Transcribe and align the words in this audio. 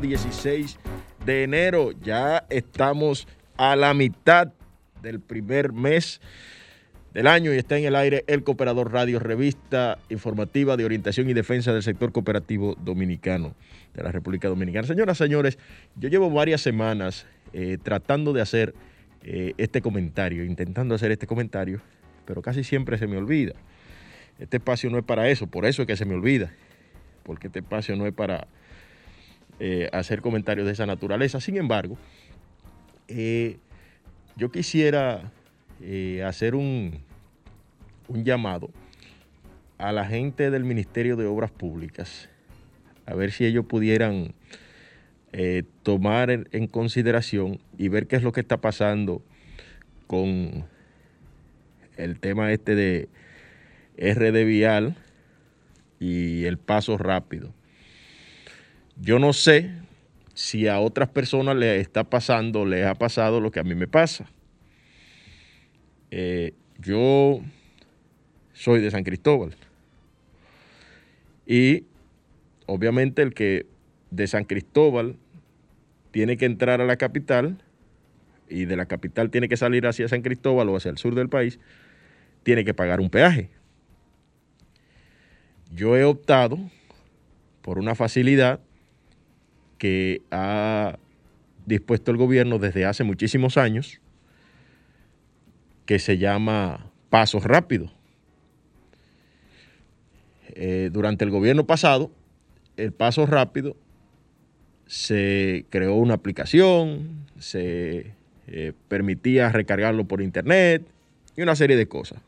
16 0.00 0.78
de 1.24 1.44
enero. 1.44 1.92
Ya 2.02 2.44
estamos 2.50 3.28
a 3.56 3.76
la 3.76 3.94
mitad 3.94 4.52
del 5.00 5.20
primer 5.20 5.72
mes 5.72 6.20
del 7.14 7.28
año 7.28 7.54
y 7.54 7.56
está 7.56 7.78
en 7.78 7.84
el 7.84 7.94
aire 7.94 8.24
el 8.26 8.42
Cooperador 8.42 8.92
Radio, 8.92 9.20
revista 9.20 9.98
informativa 10.08 10.76
de 10.76 10.84
orientación 10.84 11.30
y 11.30 11.34
defensa 11.34 11.72
del 11.72 11.84
sector 11.84 12.10
cooperativo 12.10 12.74
dominicano 12.84 13.54
de 13.94 14.02
la 14.02 14.10
República 14.10 14.48
Dominicana. 14.48 14.88
Señoras, 14.88 15.18
señores, 15.18 15.58
yo 15.94 16.08
llevo 16.08 16.30
varias 16.30 16.60
semanas 16.60 17.26
eh, 17.52 17.78
tratando 17.80 18.32
de 18.32 18.42
hacer 18.42 18.74
eh, 19.22 19.54
este 19.56 19.80
comentario, 19.80 20.44
intentando 20.44 20.96
hacer 20.96 21.12
este 21.12 21.28
comentario, 21.28 21.80
pero 22.24 22.42
casi 22.42 22.64
siempre 22.64 22.98
se 22.98 23.06
me 23.06 23.16
olvida. 23.16 23.52
Este 24.40 24.56
espacio 24.56 24.90
no 24.90 24.98
es 24.98 25.04
para 25.04 25.28
eso, 25.28 25.46
por 25.46 25.64
eso 25.64 25.82
es 25.82 25.86
que 25.86 25.96
se 25.96 26.04
me 26.04 26.14
olvida, 26.14 26.50
porque 27.22 27.46
este 27.46 27.60
espacio 27.60 27.94
no 27.94 28.06
es 28.06 28.12
para 28.12 28.48
eh, 29.60 29.88
hacer 29.92 30.20
comentarios 30.20 30.66
de 30.66 30.72
esa 30.72 30.86
naturaleza. 30.86 31.40
Sin 31.40 31.56
embargo, 31.56 31.98
eh, 33.08 33.56
yo 34.36 34.52
quisiera 34.52 35.32
eh, 35.80 36.22
hacer 36.24 36.54
un, 36.54 37.00
un 38.06 38.24
llamado 38.24 38.70
a 39.78 39.90
la 39.90 40.04
gente 40.04 40.50
del 40.50 40.64
Ministerio 40.64 41.16
de 41.16 41.26
Obras 41.26 41.50
Públicas, 41.50 42.28
a 43.04 43.14
ver 43.14 43.32
si 43.32 43.46
ellos 43.46 43.64
pudieran 43.66 44.34
tomar 45.82 46.30
en, 46.30 46.66
consideración 46.68 47.60
y 47.76 47.88
ver 47.88 48.06
qué 48.06 48.16
es 48.16 48.22
lo 48.22 48.32
que 48.32 48.40
está 48.40 48.56
pasando 48.56 49.22
con 50.06 50.64
el 51.96 52.18
tema 52.18 52.50
este 52.50 52.74
de 52.74 53.08
RD 53.98 54.46
Vial 54.46 54.96
y 56.00 56.44
el 56.44 56.58
paso 56.58 56.96
rápido. 56.96 57.52
Yo 59.00 59.18
no 59.18 59.32
sé 59.32 59.70
si 60.34 60.66
a 60.68 60.80
otras 60.80 61.08
personas 61.08 61.56
les 61.56 61.80
está 61.80 62.04
pasando, 62.04 62.64
les 62.64 62.84
ha 62.86 62.94
pasado 62.94 63.40
lo 63.40 63.50
que 63.50 63.60
a 63.60 63.64
mí 63.64 63.74
me 63.74 63.86
pasa. 63.86 64.26
Eh, 66.10 66.54
yo 66.78 67.40
soy 68.52 68.80
de 68.80 68.90
San 68.90 69.04
Cristóbal. 69.04 69.54
Y 71.46 71.84
obviamente 72.66 73.22
el 73.22 73.34
que 73.34 73.66
de 74.10 74.26
San 74.26 74.44
Cristóbal 74.44 75.16
tiene 76.10 76.36
que 76.36 76.46
entrar 76.46 76.80
a 76.80 76.86
la 76.86 76.96
capital 76.96 77.62
y 78.48 78.64
de 78.64 78.76
la 78.76 78.86
capital 78.86 79.30
tiene 79.30 79.48
que 79.48 79.56
salir 79.56 79.86
hacia 79.86 80.08
San 80.08 80.22
Cristóbal 80.22 80.68
o 80.68 80.76
hacia 80.76 80.90
el 80.90 80.98
sur 80.98 81.14
del 81.14 81.28
país, 81.28 81.58
tiene 82.42 82.64
que 82.64 82.74
pagar 82.74 83.00
un 83.00 83.10
peaje. 83.10 83.50
Yo 85.72 85.96
he 85.96 86.04
optado 86.04 86.58
por 87.62 87.78
una 87.78 87.94
facilidad 87.94 88.60
que 89.78 90.22
ha 90.30 90.98
dispuesto 91.66 92.10
el 92.10 92.16
gobierno 92.16 92.58
desde 92.58 92.84
hace 92.84 93.04
muchísimos 93.04 93.56
años, 93.56 94.00
que 95.86 95.98
se 95.98 96.18
llama 96.18 96.90
Pasos 97.10 97.44
Rápidos. 97.44 97.92
Eh, 100.48 100.90
durante 100.92 101.24
el 101.24 101.30
gobierno 101.30 101.66
pasado, 101.66 102.10
el 102.76 102.92
Paso 102.92 103.26
Rápido 103.26 103.76
se 104.86 105.66
creó 105.68 105.94
una 105.94 106.14
aplicación, 106.14 107.26
se 107.38 108.12
eh, 108.46 108.72
permitía 108.88 109.50
recargarlo 109.50 110.04
por 110.04 110.22
internet 110.22 110.86
y 111.36 111.42
una 111.42 111.54
serie 111.54 111.76
de 111.76 111.86
cosas. 111.86 112.20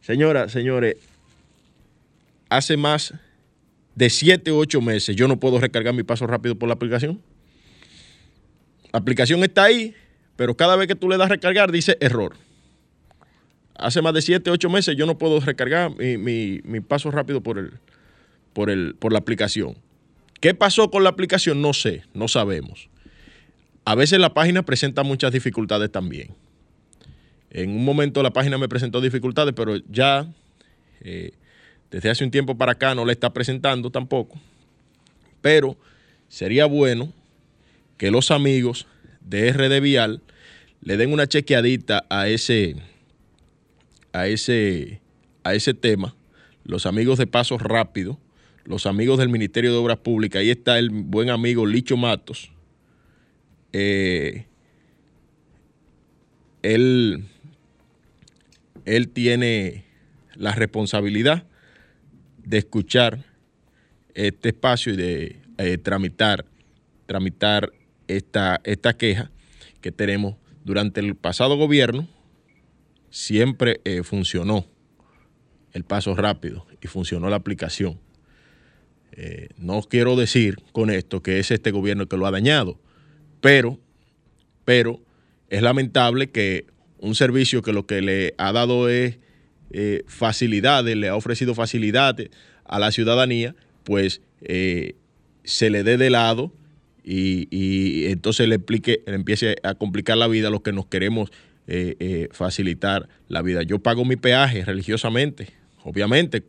Señoras, 0.00 0.50
señores, 0.50 0.96
hace 2.48 2.76
más 2.76 3.14
de 3.98 4.10
7 4.10 4.52
o 4.52 4.58
8 4.58 4.80
meses 4.80 5.16
yo 5.16 5.26
no 5.26 5.40
puedo 5.40 5.58
recargar 5.58 5.92
mi 5.92 6.04
paso 6.04 6.24
rápido 6.28 6.56
por 6.56 6.68
la 6.68 6.74
aplicación. 6.74 7.20
La 8.92 9.00
aplicación 9.00 9.42
está 9.42 9.64
ahí, 9.64 9.92
pero 10.36 10.56
cada 10.56 10.76
vez 10.76 10.86
que 10.86 10.94
tú 10.94 11.08
le 11.08 11.16
das 11.16 11.28
recargar 11.28 11.72
dice 11.72 11.98
error. 12.00 12.36
Hace 13.74 14.00
más 14.00 14.14
de 14.14 14.22
7 14.22 14.50
o 14.50 14.52
8 14.52 14.70
meses 14.70 14.96
yo 14.96 15.04
no 15.04 15.18
puedo 15.18 15.40
recargar 15.40 15.90
mi, 15.96 16.80
paso 16.80 17.10
rápido 17.10 17.42
por, 17.42 17.58
el, 17.58 17.72
por, 18.52 18.70
el, 18.70 18.94
por 18.94 19.12
la 19.12 19.18
aplicación. 19.18 19.76
¿Qué 20.40 20.54
pasó 20.54 20.92
con 20.92 21.02
la 21.02 21.10
aplicación? 21.10 21.60
No 21.60 21.72
sé, 21.72 22.04
no 22.14 22.28
sabemos. 22.28 22.88
A 23.84 23.96
veces 23.96 24.20
la 24.20 24.32
página 24.32 24.62
presenta 24.62 25.02
muchas 25.02 25.32
dificultades 25.32 25.90
también. 25.90 26.28
En 27.50 27.70
un 27.70 27.84
momento 27.84 28.22
la 28.22 28.32
página 28.32 28.58
me 28.58 28.68
presentó 28.68 29.00
dificultades, 29.00 29.54
pero 29.56 29.76
ya 29.88 30.28
eh, 31.00 31.32
desde 31.90 32.10
hace 32.10 32.24
un 32.24 32.30
tiempo 32.30 32.56
para 32.56 32.72
acá 32.72 32.94
no 32.94 33.04
le 33.04 33.12
está 33.12 33.32
presentando 33.32 33.90
tampoco. 33.90 34.38
Pero 35.40 35.76
sería 36.28 36.66
bueno 36.66 37.12
que 37.96 38.10
los 38.10 38.30
amigos 38.30 38.86
de 39.20 39.52
RD 39.52 39.80
Vial 39.80 40.22
le 40.80 40.96
den 40.96 41.12
una 41.12 41.26
chequeadita 41.26 42.04
a 42.08 42.28
ese, 42.28 42.76
a 44.12 44.26
ese, 44.26 45.00
a 45.44 45.54
ese 45.54 45.74
tema. 45.74 46.14
Los 46.64 46.86
amigos 46.86 47.18
de 47.18 47.26
Pasos 47.26 47.62
Rápido, 47.62 48.18
los 48.64 48.86
amigos 48.86 49.18
del 49.18 49.30
Ministerio 49.30 49.72
de 49.72 49.78
Obras 49.78 49.98
Públicas, 49.98 50.40
ahí 50.40 50.50
está 50.50 50.78
el 50.78 50.90
buen 50.90 51.30
amigo 51.30 51.66
Licho 51.66 51.96
Matos. 51.96 52.50
Eh, 53.72 54.44
él, 56.62 57.24
él 58.84 59.08
tiene 59.08 59.84
la 60.34 60.52
responsabilidad 60.52 61.47
de 62.48 62.58
escuchar 62.58 63.24
este 64.14 64.48
espacio 64.48 64.94
y 64.94 64.96
de 64.96 65.40
eh, 65.58 65.76
tramitar, 65.76 66.46
tramitar 67.04 67.72
esta, 68.06 68.60
esta 68.64 68.96
queja 68.96 69.30
que 69.82 69.92
tenemos 69.92 70.36
durante 70.64 71.00
el 71.00 71.14
pasado 71.14 71.56
gobierno, 71.56 72.08
siempre 73.10 73.82
eh, 73.84 74.02
funcionó 74.02 74.66
el 75.72 75.84
paso 75.84 76.14
rápido 76.14 76.66
y 76.80 76.86
funcionó 76.86 77.28
la 77.28 77.36
aplicación. 77.36 78.00
Eh, 79.12 79.48
no 79.58 79.82
quiero 79.82 80.16
decir 80.16 80.56
con 80.72 80.88
esto 80.88 81.22
que 81.22 81.40
es 81.40 81.50
este 81.50 81.70
gobierno 81.70 82.04
el 82.04 82.08
que 82.08 82.16
lo 82.16 82.26
ha 82.26 82.30
dañado, 82.30 82.80
pero, 83.42 83.78
pero 84.64 85.00
es 85.50 85.60
lamentable 85.60 86.30
que 86.30 86.66
un 86.98 87.14
servicio 87.14 87.60
que 87.60 87.74
lo 87.74 87.86
que 87.86 88.00
le 88.00 88.34
ha 88.38 88.52
dado 88.52 88.88
es 88.88 89.18
eh, 89.70 90.02
facilidades, 90.06 90.96
le 90.96 91.08
ha 91.08 91.16
ofrecido 91.16 91.54
facilidades 91.54 92.30
a 92.64 92.78
la 92.78 92.90
ciudadanía, 92.90 93.54
pues 93.84 94.22
eh, 94.40 94.94
se 95.44 95.68
le 95.68 95.82
dé 95.82 95.98
de 95.98 96.10
lado 96.10 96.52
y, 97.04 98.06
entonces 98.06 98.48
le, 98.48 98.56
explique, 98.56 99.02
le 99.06 99.14
empiece 99.14 99.56
a 99.62 99.74
complicar 99.74 100.16
la 100.16 100.26
vida 100.26 100.48
a 100.48 100.50
los 100.50 100.62
que 100.62 100.72
nos 100.72 100.86
queremos 100.86 101.30
eh, 101.66 102.28
facilitar 102.32 103.08
la 103.28 103.42
vida. 103.42 103.62
Yo 103.62 103.78
pago 103.78 104.04
mi 104.04 104.16
peaje 104.16 104.64
religiosamente, 104.64 105.48
obviamente, 105.84 106.42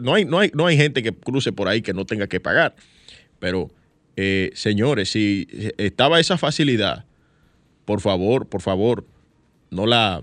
no, 0.00 0.14
hay, 0.14 0.24
no, 0.24 0.38
hay, 0.38 0.50
no 0.54 0.66
hay 0.66 0.76
gente 0.76 1.02
que 1.02 1.12
cruce 1.12 1.52
por 1.52 1.68
ahí 1.68 1.82
que 1.82 1.92
no 1.92 2.04
tenga 2.04 2.26
que 2.26 2.40
pagar, 2.40 2.74
pero 3.38 3.70
señores, 4.54 5.10
si 5.10 5.46
estaba 5.76 6.18
esa 6.20 6.38
facilidad, 6.38 7.04
por 7.84 8.00
favor, 8.00 8.46
por 8.46 8.62
favor, 8.62 9.06
no 9.70 9.86
la, 9.86 10.22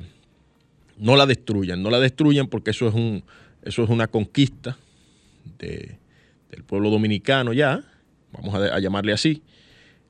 no 1.03 1.17
la 1.17 1.25
destruyan, 1.25 1.83
no 1.83 1.89
la 1.89 1.99
destruyan 1.99 2.47
porque 2.47 2.71
eso 2.71 2.87
es, 2.87 2.93
un, 2.93 3.25
eso 3.61 3.83
es 3.83 3.89
una 3.89 4.07
conquista 4.07 4.77
del 5.59 6.63
pueblo 6.65 6.89
dominicano 6.89 7.51
ya, 7.51 7.83
vamos 8.31 8.55
a, 8.55 8.79
llamarle 8.79 9.11
así, 9.11 9.43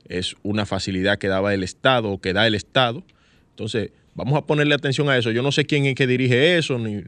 es 0.08 0.36
una 0.44 0.66
facilidad 0.66 1.18
que 1.18 1.26
daba 1.26 1.52
el 1.52 1.64
Estado 1.64 2.12
o 2.12 2.20
que 2.20 2.32
da 2.32 2.46
el 2.46 2.54
Estado. 2.54 3.02
Entonces, 3.50 3.90
vamos 4.14 4.38
a 4.38 4.46
ponerle 4.46 4.72
atención 4.76 5.08
a 5.08 5.16
eso. 5.16 5.32
Yo 5.32 5.42
no 5.42 5.50
sé 5.50 5.64
quién 5.64 5.86
es 5.86 5.96
que 5.96 6.06
dirige 6.06 6.58
eso, 6.58 6.78
ni, 6.78 7.02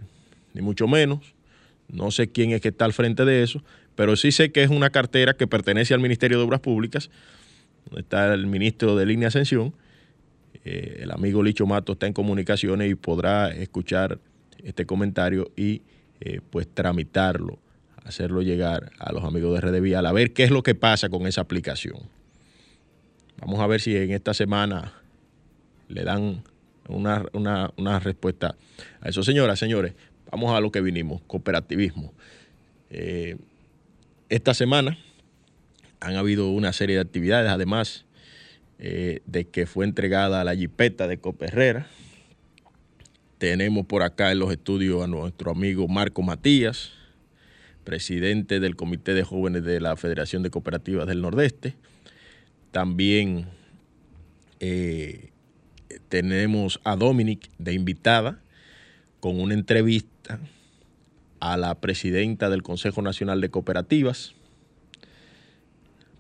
ni 0.53 0.63
mucho 0.63 0.89
menos. 0.89 1.21
No 1.89 2.11
sé 2.11 2.27
quién 2.27 2.51
es 2.51 2.61
que 2.61 2.69
está 2.69 2.87
al 2.87 2.93
frente 2.93 3.25
de 3.25 3.45
eso, 3.45 3.63
pero 3.95 4.17
sí 4.17 4.33
sé 4.33 4.51
que 4.51 4.65
es 4.65 4.71
una 4.71 4.91
cartera 4.91 5.35
que 5.35 5.47
pertenece 5.47 5.95
al 5.95 6.01
Ministerio 6.01 6.39
de 6.39 6.45
Obras 6.45 6.61
Públicas, 6.61 7.09
donde 7.85 8.01
está 8.01 8.35
el 8.35 8.49
ministro 8.49 8.97
de 8.97 9.07
Línea 9.07 9.29
Ascensión, 9.29 9.75
eh, 10.69 11.03
el 11.05 11.13
amigo 11.13 11.45
Licho 11.45 11.65
Mato 11.65 11.93
está 11.93 12.09
en 12.09 12.13
comunicaciones 12.13 12.91
y 12.91 12.97
podrá 12.97 13.53
escuchar 13.53 14.19
este 14.65 14.85
comentario 14.85 15.53
y 15.55 15.83
eh, 16.19 16.41
pues 16.51 16.67
tramitarlo, 16.67 17.61
hacerlo 18.03 18.43
llegar 18.43 18.91
a 18.99 19.13
los 19.13 19.23
amigos 19.23 19.55
de 19.55 19.61
Red 19.61 19.81
Vial, 19.81 20.05
a 20.05 20.11
ver 20.11 20.33
qué 20.33 20.43
es 20.43 20.51
lo 20.51 20.65
que 20.65 20.75
pasa 20.75 21.09
con 21.09 21.25
esa 21.29 21.43
aplicación. 21.43 21.99
Vamos 23.39 23.61
a 23.61 23.69
ver 23.69 23.81
si 23.81 23.97
en 23.97 24.11
esta 24.11 24.35
semana 24.35 24.93
le 25.89 26.03
dan 26.03 26.43
una, 26.89 28.01
respuesta 28.01 28.57
a 29.01 29.09
eso. 29.09 29.23
Señoras, 29.23 29.61
señores, 29.61 29.95
vamos 30.33 30.53
a 30.53 30.61
lo 30.61 30.73
que 30.73 30.81
vinimos, 30.81 31.21
cooperativismo. 31.29 32.13
Eh, 32.91 33.37
esta 34.31 34.53
semana 34.53 34.99
han 36.01 36.17
habido 36.17 36.51
una 36.51 36.73
serie 36.73 36.97
de 36.97 37.03
actividades, 37.03 37.51
además 37.51 38.06
eh, 38.79 39.21
de 39.27 39.47
que 39.47 39.67
fue 39.67 39.85
entregada 39.85 40.41
a 40.41 40.45
la 40.45 40.55
jipeta 40.55 41.09
de 41.09 41.19
Coperrera. 41.19 41.87
Tenemos 43.39 43.87
por 43.87 44.03
acá 44.03 44.33
en 44.33 44.39
los 44.39 44.53
estudios 44.53 45.03
a 45.03 45.07
nuestro 45.07 45.51
amigo 45.51 45.89
Marco 45.89 46.23
Matías, 46.23 46.93
presidente 47.85 48.61
del 48.61 48.77
Comité 48.77 49.15
de 49.15 49.23
Jóvenes 49.23 49.65
de 49.65 49.81
la 49.81 49.97
Federación 49.97 50.43
de 50.43 50.51
Cooperativas 50.51 51.07
del 51.07 51.23
Nordeste. 51.23 51.75
También 52.71 53.47
eh, 54.61 55.31
tenemos 56.09 56.81
a 56.85 56.97
Dominic 56.97 57.49
de 57.59 57.73
invitada 57.73 58.41
con 59.21 59.41
una 59.41 59.55
entrevista 59.55 60.39
a 61.41 61.57
la 61.57 61.75
presidenta 61.77 62.51
del 62.51 62.63
Consejo 62.63 63.03
Nacional 63.03 63.41
de 63.41 63.51
Cooperativas, 63.51 64.35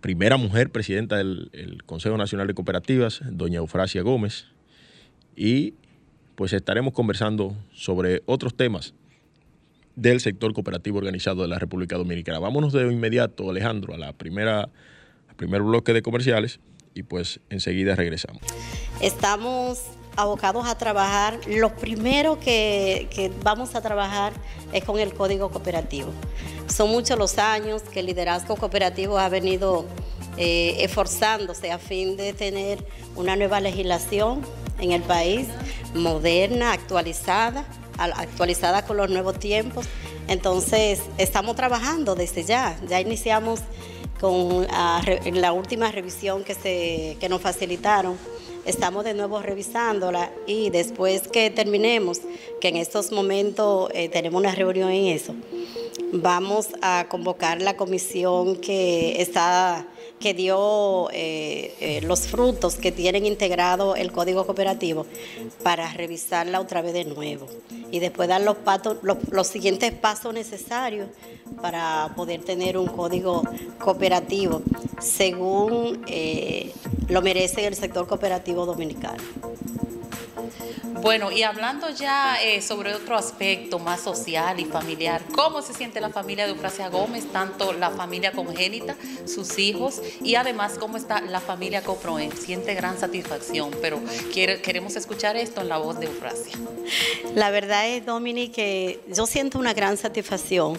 primera 0.06 0.36
mujer 0.36 0.70
presidenta 0.70 1.16
del 1.16 1.82
Consejo 1.84 2.16
Nacional 2.16 2.46
de 2.46 2.54
Cooperativas, 2.54 3.22
doña 3.28 3.56
Eufrasia 3.56 4.02
Gómez, 4.02 4.44
y 5.34 5.74
pues 6.36 6.52
estaremos 6.52 6.94
conversando 6.94 7.56
sobre 7.72 8.22
otros 8.24 8.56
temas 8.56 8.94
del 9.96 10.20
sector 10.20 10.54
cooperativo 10.54 10.98
organizado 10.98 11.42
de 11.42 11.48
la 11.48 11.58
República 11.58 11.96
Dominicana. 11.98 12.38
Vámonos 12.38 12.72
de 12.72 12.82
inmediato, 12.82 13.50
Alejandro, 13.50 13.94
a 13.94 13.98
la 13.98 14.12
primera, 14.12 14.68
al 15.28 15.34
primer 15.34 15.62
bloque 15.62 15.92
de 15.92 16.02
comerciales 16.02 16.60
y 16.94 17.02
pues 17.02 17.40
enseguida 17.50 17.96
regresamos. 17.96 18.40
Estamos 19.02 19.90
abocados 20.16 20.66
a 20.66 20.76
trabajar. 20.76 21.38
Lo 21.46 21.74
primero 21.76 22.40
que, 22.40 23.30
vamos 23.42 23.74
a 23.74 23.80
trabajar 23.80 24.32
es 24.72 24.84
con 24.84 24.98
el 24.98 25.14
código 25.14 25.50
cooperativo. 25.50 26.08
Son 26.66 26.90
muchos 26.90 27.18
los 27.18 27.38
años 27.38 27.82
que 27.82 28.00
el 28.00 28.06
liderazgo 28.06 28.56
cooperativo 28.56 29.18
ha 29.18 29.28
venido 29.28 29.84
eh, 30.36 30.76
esforzándose 30.80 31.70
a 31.70 31.78
fin 31.78 32.16
de 32.16 32.32
tener 32.32 32.84
una 33.14 33.36
nueva 33.36 33.60
legislación 33.60 34.42
en 34.78 34.92
el 34.92 35.02
país, 35.02 35.46
moderna, 35.94 36.72
actualizada, 36.72 37.64
actualizada 37.98 38.84
con 38.84 38.96
los 38.96 39.10
nuevos 39.10 39.38
tiempos. 39.38 39.86
Entonces, 40.28 41.00
estamos 41.18 41.56
trabajando 41.56 42.14
desde 42.14 42.42
ya. 42.44 42.76
Ya 42.88 43.00
iniciamos 43.00 43.60
con 44.20 44.66
la 44.66 45.52
última 45.52 45.90
revisión 45.90 46.42
que, 46.42 46.54
se, 46.54 47.16
que 47.20 47.28
nos 47.28 47.40
facilitaron. 47.40 48.16
Estamos 48.66 49.04
de 49.04 49.14
nuevo 49.14 49.40
revisándola 49.40 50.32
y 50.44 50.70
después 50.70 51.28
que 51.28 51.50
terminemos, 51.50 52.20
que 52.60 52.66
en 52.66 52.76
estos 52.76 53.12
momentos 53.12 53.90
eh, 53.94 54.08
tenemos 54.08 54.40
una 54.40 54.56
reunión 54.56 54.90
en 54.90 55.06
eso, 55.06 55.36
vamos 56.12 56.70
a 56.82 57.06
convocar 57.08 57.62
la 57.62 57.76
comisión 57.76 58.56
que 58.56 59.22
está 59.22 59.86
que 60.26 60.34
dio 60.34 61.08
eh, 61.12 61.72
eh, 61.78 62.00
los 62.02 62.26
frutos 62.26 62.74
que 62.74 62.90
tienen 62.90 63.26
integrado 63.26 63.94
el 63.94 64.10
código 64.10 64.44
cooperativo 64.44 65.06
para 65.62 65.92
revisarla 65.92 66.60
otra 66.60 66.82
vez 66.82 66.94
de 66.94 67.04
nuevo 67.04 67.46
y 67.92 68.00
después 68.00 68.28
dar 68.28 68.40
los, 68.40 68.56
los, 69.30 69.46
siguientes 69.46 69.92
pasos 69.92 70.34
necesarios 70.34 71.10
para 71.62 72.12
poder 72.16 72.40
tener 72.42 72.76
un 72.76 72.88
código 72.88 73.44
cooperativo 73.78 74.62
según 75.00 76.02
eh, 76.08 76.72
lo 77.06 77.22
merece 77.22 77.64
el 77.64 77.76
sector 77.76 78.08
cooperativo 78.08 78.66
dominicano. 78.66 79.22
Bueno, 81.02 81.30
y 81.30 81.42
hablando 81.42 81.88
ya 81.90 82.36
eh, 82.42 82.60
sobre 82.62 82.94
otro 82.94 83.16
aspecto 83.16 83.78
más 83.78 84.00
social 84.00 84.58
y 84.60 84.64
familiar, 84.64 85.22
¿cómo 85.34 85.62
se 85.62 85.72
siente 85.72 86.00
la 86.00 86.10
familia 86.10 86.46
de 86.46 86.52
Eufrasia 86.52 86.88
Gómez, 86.88 87.30
tanto 87.32 87.72
la 87.72 87.90
familia 87.90 88.32
congénita, 88.32 88.96
sus 89.26 89.58
hijos, 89.58 90.00
y 90.22 90.34
además 90.34 90.76
cómo 90.78 90.96
está 90.96 91.20
la 91.20 91.40
familia 91.40 91.82
Coproen? 91.82 92.36
Siente 92.36 92.74
gran 92.74 92.98
satisfacción, 92.98 93.70
pero 93.80 94.00
queremos 94.32 94.96
escuchar 94.96 95.36
esto 95.36 95.60
en 95.60 95.68
la 95.68 95.78
voz 95.78 95.98
de 96.00 96.06
Eufrasia. 96.06 96.56
La 97.34 97.50
verdad 97.50 97.88
es, 97.88 98.04
Dominique, 98.04 98.56
que 98.56 99.00
yo 99.12 99.26
siento 99.26 99.58
una 99.58 99.74
gran 99.74 99.96
satisfacción 99.96 100.78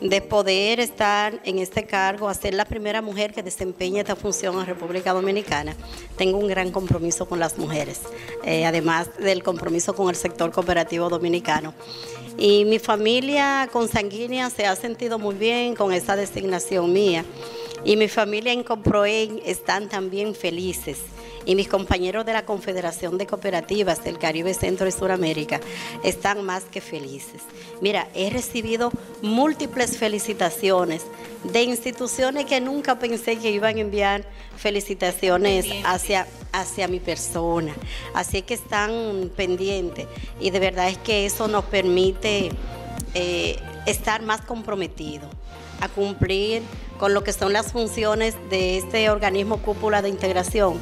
de 0.00 0.20
poder 0.20 0.80
estar 0.80 1.40
en 1.44 1.58
este 1.58 1.84
cargo, 1.84 2.28
a 2.28 2.34
ser 2.34 2.54
la 2.54 2.64
primera 2.64 3.02
mujer 3.02 3.32
que 3.32 3.42
desempeña 3.42 4.00
esta 4.00 4.16
función 4.16 4.58
en 4.58 4.66
República 4.66 5.12
Dominicana. 5.12 5.74
Tengo 6.16 6.38
un 6.38 6.46
gran 6.46 6.70
compromiso 6.70 7.28
con 7.28 7.40
las 7.40 7.58
mujeres, 7.58 8.00
eh, 8.44 8.64
además 8.64 9.10
del 9.18 9.42
compromiso 9.42 9.94
con 9.94 10.08
el 10.08 10.16
sector 10.16 10.52
cooperativo 10.52 11.08
dominicano. 11.08 11.74
Y 12.38 12.64
mi 12.64 12.78
familia 12.78 13.68
consanguínea 13.72 14.48
se 14.50 14.66
ha 14.66 14.76
sentido 14.76 15.18
muy 15.18 15.34
bien 15.34 15.74
con 15.74 15.92
esa 15.92 16.14
designación 16.14 16.92
mía. 16.92 17.24
Y 17.84 17.96
mi 17.96 18.08
familia 18.08 18.52
en 18.52 18.62
Comproen 18.62 19.40
están 19.44 19.88
también 19.88 20.34
felices 20.34 20.98
y 21.44 21.54
mis 21.54 21.68
compañeros 21.68 22.26
de 22.26 22.32
la 22.32 22.44
Confederación 22.44 23.18
de 23.18 23.26
Cooperativas 23.26 24.04
del 24.04 24.18
Caribe, 24.18 24.54
Centro 24.54 24.86
y 24.86 24.92
Suramérica 24.92 25.60
están 26.02 26.44
más 26.44 26.64
que 26.64 26.80
felices. 26.80 27.42
Mira, 27.80 28.08
he 28.14 28.30
recibido 28.30 28.90
múltiples 29.22 29.96
felicitaciones 29.96 31.02
de 31.44 31.62
instituciones 31.62 32.46
que 32.46 32.60
nunca 32.60 32.98
pensé 32.98 33.36
que 33.38 33.50
iban 33.50 33.76
a 33.76 33.80
enviar 33.80 34.24
felicitaciones 34.56 35.66
hacia, 35.84 36.26
hacia 36.52 36.88
mi 36.88 37.00
persona. 37.00 37.74
Así 38.14 38.42
que 38.42 38.54
están 38.54 39.30
pendientes 39.36 40.06
y 40.40 40.50
de 40.50 40.60
verdad 40.60 40.88
es 40.88 40.98
que 40.98 41.26
eso 41.26 41.48
nos 41.48 41.64
permite 41.64 42.50
eh, 43.14 43.58
estar 43.86 44.22
más 44.22 44.40
comprometidos 44.42 45.30
a 45.80 45.88
cumplir 45.88 46.62
con 46.98 47.14
lo 47.14 47.22
que 47.22 47.32
son 47.32 47.52
las 47.52 47.72
funciones 47.72 48.34
de 48.50 48.78
este 48.78 49.08
organismo 49.10 49.58
cúpula 49.58 50.02
de 50.02 50.08
integración 50.08 50.78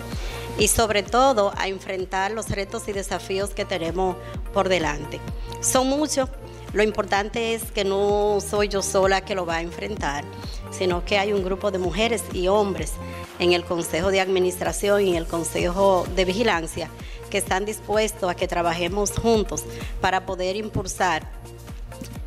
y 0.59 0.69
sobre 0.69 1.03
todo 1.03 1.53
a 1.57 1.69
enfrentar 1.69 2.31
los 2.33 2.49
retos 2.51 2.89
y 2.89 2.93
desafíos 2.93 3.51
que 3.51 3.65
tenemos 3.65 4.17
por 4.53 4.69
delante. 4.69 5.21
Son 5.61 5.89
muchos, 5.89 6.29
lo 6.73 6.83
importante 6.83 7.55
es 7.55 7.71
que 7.73 7.85
no 7.85 8.39
soy 8.41 8.69
yo 8.69 8.83
sola 8.83 9.23
que 9.23 9.35
lo 9.35 9.47
va 9.47 9.57
a 9.57 9.63
enfrentar, 9.63 10.25
sino 10.71 11.05
que 11.05 11.19
hay 11.19 11.33
un 11.33 11.45
grupo 11.45 11.71
de 11.71 11.79
mujeres 11.79 12.25
y 12.33 12.49
hombres 12.49 12.93
en 13.39 13.53
el 13.53 13.65
Consejo 13.65 14.11
de 14.11 14.21
Administración 14.21 15.03
y 15.03 15.11
en 15.11 15.17
el 15.17 15.27
Consejo 15.27 16.07
de 16.15 16.25
Vigilancia 16.25 16.91
que 17.31 17.39
están 17.39 17.65
dispuestos 17.65 18.31
a 18.31 18.35
que 18.35 18.47
trabajemos 18.47 19.13
juntos 19.13 19.65
para 20.01 20.27
poder 20.27 20.57
impulsar 20.57 21.29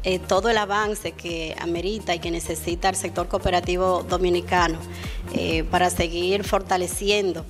eh, 0.04 0.20
todo 0.20 0.50
el 0.50 0.58
avance 0.58 1.12
que 1.12 1.56
amerita 1.60 2.16
y 2.16 2.20
que 2.20 2.32
necesita 2.32 2.90
el 2.90 2.96
sector 2.96 3.28
cooperativo 3.28 4.04
dominicano 4.04 4.80
eh, 5.34 5.64
para 5.66 5.90
seguir 5.90 6.44
fortaleciendo 6.44 7.46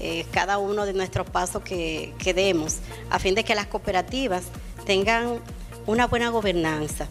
eh, 0.00 0.24
cada 0.30 0.56
uno 0.56 0.86
de 0.86 0.94
nuestros 0.94 1.28
pasos 1.28 1.62
que, 1.62 2.32
demos, 2.34 2.78
a 3.10 3.18
fin 3.18 3.34
de 3.34 3.44
que 3.44 3.54
las 3.54 3.66
cooperativas 3.66 4.44
tengan 4.86 5.40
una 5.86 6.06
buena 6.06 6.30
gobernanza 6.30 7.06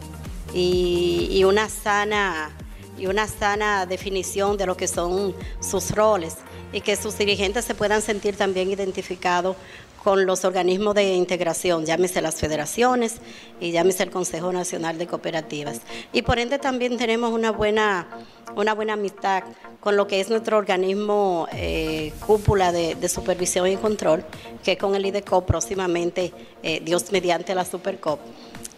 y, 0.53 1.43
una 1.43 1.69
sana 1.69 2.49
y 2.97 3.05
una 3.05 3.27
sana 3.27 3.85
definición 3.85 4.57
de 4.57 4.65
lo 4.65 4.75
que 4.75 4.87
son 4.87 5.35
sus 5.59 5.91
roles 5.91 6.37
y 6.73 6.81
que 6.81 6.95
sus 6.95 7.15
dirigentes 7.17 7.65
se 7.65 7.75
puedan 7.75 8.01
sentir 8.01 8.35
también 8.35 8.71
identificados 8.71 9.55
con 10.03 10.25
los 10.25 10.45
organismos 10.45 10.95
de 10.95 11.15
integración, 11.15 11.85
llámese 11.85 12.21
las 12.21 12.35
federaciones 12.35 13.17
y 13.59 13.71
llámese 13.71 14.03
el 14.03 14.11
Consejo 14.11 14.51
Nacional 14.51 14.97
de 14.97 15.07
Cooperativas. 15.07 15.81
Y 16.13 16.21
por 16.21 16.39
ende 16.39 16.59
también 16.59 16.97
tenemos 16.97 17.31
una 17.31 17.51
buena, 17.51 18.07
una 18.55 18.73
buena 18.73 18.93
amistad 18.93 19.43
con 19.79 19.95
lo 19.95 20.07
que 20.07 20.19
es 20.19 20.29
nuestro 20.29 20.57
organismo 20.57 21.47
eh, 21.53 22.13
cúpula 22.25 22.71
de, 22.71 23.09
supervisión 23.09 23.67
y 23.67 23.77
control, 23.77 24.23
que 24.63 24.73
es 24.73 24.77
con 24.77 24.95
el 24.95 25.05
IDECO 25.05 25.45
próximamente, 25.45 26.33
eh, 26.63 26.81
Dios 26.83 27.11
mediante 27.11 27.55
la 27.55 27.65
Supercop. 27.65 28.19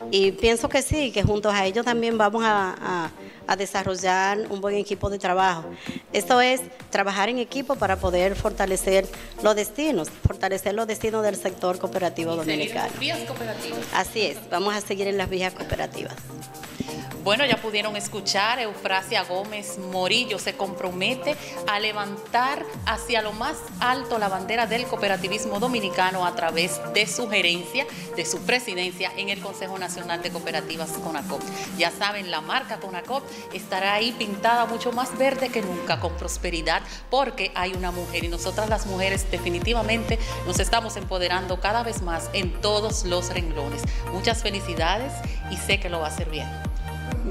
Y 0.09 0.31
pienso 0.31 0.69
que 0.69 0.81
sí, 0.81 1.11
que 1.11 1.23
juntos 1.23 1.53
a 1.53 1.65
ellos 1.65 1.85
también 1.85 2.17
vamos 2.17 2.43
a, 2.45 3.11
desarrollar 3.57 4.47
un 4.49 4.61
buen 4.61 4.75
equipo 4.75 5.09
de 5.09 5.19
trabajo. 5.19 5.65
Esto 6.13 6.39
es 6.39 6.61
trabajar 6.89 7.27
en 7.27 7.37
equipo 7.37 7.75
para 7.75 7.97
poder 7.97 8.33
fortalecer 8.37 9.05
los 9.43 9.57
destinos, 9.57 10.09
fortalecer 10.25 10.73
los 10.73 10.87
destinos 10.87 11.21
del 11.21 11.35
sector 11.35 11.77
cooperativo 11.77 12.37
dominicano. 12.37 12.93
Vías 12.97 13.19
cooperativas. 13.27 13.79
Así 13.93 14.21
es, 14.21 14.37
vamos 14.49 14.73
a 14.73 14.79
seguir 14.79 15.07
en 15.07 15.17
las 15.17 15.29
vías 15.29 15.53
cooperativas. 15.53 16.15
Bueno, 17.23 17.45
ya 17.45 17.57
pudieron 17.57 17.95
escuchar, 17.95 18.59
Eufrasia 18.59 19.23
Gómez 19.23 19.77
Morillo 19.77 20.39
se 20.39 20.57
compromete 20.57 21.35
a 21.67 21.79
levantar 21.79 22.65
hacia 22.87 23.21
lo 23.21 23.31
más 23.31 23.57
alto 23.79 24.17
la 24.17 24.27
bandera 24.27 24.65
del 24.65 24.87
cooperativismo 24.87 25.59
dominicano 25.59 26.25
a 26.25 26.35
través 26.35 26.81
de 26.95 27.05
su 27.05 27.29
gerencia, 27.29 27.85
de 28.15 28.25
su 28.25 28.39
presidencia 28.39 29.11
en 29.17 29.29
el 29.29 29.39
Consejo 29.39 29.77
Nacional 29.77 30.23
de 30.23 30.31
Cooperativas 30.31 30.89
CONACOP. 30.93 31.41
Ya 31.77 31.91
saben, 31.91 32.31
la 32.31 32.41
marca 32.41 32.79
CONACOP 32.79 33.23
estará 33.53 33.93
ahí 33.93 34.13
pintada 34.13 34.65
mucho 34.65 34.91
más 34.91 35.15
verde 35.15 35.49
que 35.49 35.61
nunca, 35.61 35.99
con 35.99 36.17
prosperidad, 36.17 36.81
porque 37.11 37.51
hay 37.53 37.73
una 37.73 37.91
mujer 37.91 38.23
y 38.23 38.29
nosotras 38.29 38.67
las 38.67 38.87
mujeres 38.87 39.29
definitivamente 39.29 40.17
nos 40.47 40.59
estamos 40.59 40.97
empoderando 40.97 41.59
cada 41.59 41.83
vez 41.83 42.01
más 42.01 42.31
en 42.33 42.59
todos 42.61 43.05
los 43.05 43.31
renglones. 43.31 43.83
Muchas 44.11 44.41
felicidades 44.41 45.13
y 45.51 45.57
sé 45.57 45.79
que 45.79 45.89
lo 45.89 45.99
va 45.99 46.07
a 46.07 46.09
hacer 46.09 46.27
bien. 46.31 46.70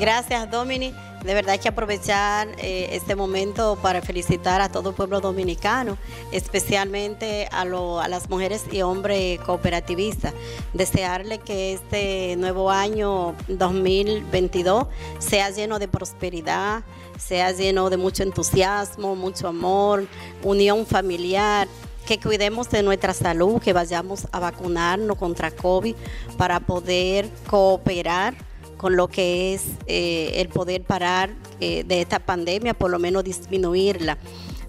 Gracias, 0.00 0.50
Domini. 0.50 0.94
De 1.22 1.34
verdad 1.34 1.52
hay 1.52 1.58
que 1.58 1.68
aprovechar 1.68 2.48
eh, 2.56 2.88
este 2.92 3.14
momento 3.14 3.76
para 3.82 4.00
felicitar 4.00 4.62
a 4.62 4.70
todo 4.70 4.88
el 4.88 4.96
pueblo 4.96 5.20
dominicano, 5.20 5.98
especialmente 6.32 7.46
a, 7.52 7.66
las 7.66 8.30
mujeres 8.30 8.64
y 8.72 8.80
hombres 8.80 9.38
cooperativistas. 9.40 10.32
Desearle 10.72 11.36
que 11.36 11.74
este 11.74 12.34
nuevo 12.38 12.70
año 12.70 13.34
2022 13.48 14.86
sea 15.18 15.50
lleno 15.50 15.78
de 15.78 15.86
prosperidad, 15.86 16.82
sea 17.18 17.52
lleno 17.52 17.90
de 17.90 17.98
mucho 17.98 18.22
entusiasmo, 18.22 19.14
mucho 19.16 19.48
amor, 19.48 20.06
unión 20.42 20.86
familiar 20.86 21.68
que 22.06 22.18
cuidemos 22.18 22.70
de 22.70 22.82
nuestra 22.82 23.12
salud, 23.12 23.60
que 23.60 23.74
vayamos 23.74 24.28
a 24.32 24.40
vacunarnos 24.40 25.18
contra 25.18 25.50
COVID 25.50 25.94
para 26.38 26.58
poder 26.58 27.28
cooperar 27.50 28.49
con 28.80 28.96
lo 28.96 29.08
que 29.08 29.52
es 29.52 29.64
eh, 29.86 30.32
el 30.36 30.48
poder 30.48 30.82
parar 30.82 31.28
eh, 31.60 31.84
de 31.84 32.00
esta 32.00 32.18
pandemia, 32.18 32.72
por 32.72 32.90
lo 32.90 32.98
menos 32.98 33.22
disminuirla. 33.22 34.16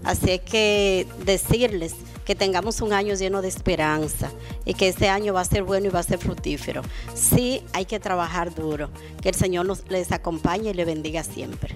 Así 0.04 0.38
que 0.40 1.06
decirles 1.24 1.94
que 2.26 2.34
tengamos 2.34 2.82
un 2.82 2.92
año 2.92 3.14
lleno 3.14 3.40
de 3.40 3.48
esperanza 3.48 4.30
y 4.66 4.74
que 4.74 4.88
este 4.88 5.08
año 5.08 5.32
va 5.32 5.40
a 5.40 5.46
ser 5.46 5.62
bueno 5.62 5.86
y 5.86 5.88
va 5.88 6.00
a 6.00 6.02
ser 6.02 6.18
fructífero. 6.18 6.82
Sí 7.14 7.62
hay 7.72 7.86
que 7.86 7.98
trabajar 8.00 8.54
duro, 8.54 8.90
que 9.22 9.30
el 9.30 9.34
Señor 9.34 9.64
nos, 9.64 9.88
les 9.88 10.12
acompañe 10.12 10.72
y 10.72 10.74
les 10.74 10.84
bendiga 10.84 11.24
siempre. 11.24 11.74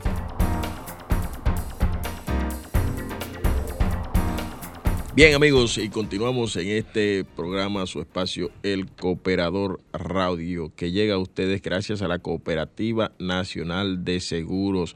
Bien 5.16 5.34
amigos, 5.34 5.78
y 5.78 5.88
continuamos 5.88 6.56
en 6.56 6.68
este 6.68 7.24
programa, 7.24 7.86
su 7.86 8.00
espacio, 8.02 8.50
El 8.62 8.86
Cooperador 8.86 9.80
Radio, 9.90 10.70
que 10.76 10.92
llega 10.92 11.14
a 11.14 11.18
ustedes 11.18 11.62
gracias 11.62 12.02
a 12.02 12.06
la 12.06 12.18
Cooperativa 12.18 13.12
Nacional 13.18 14.04
de 14.04 14.20
Seguros, 14.20 14.94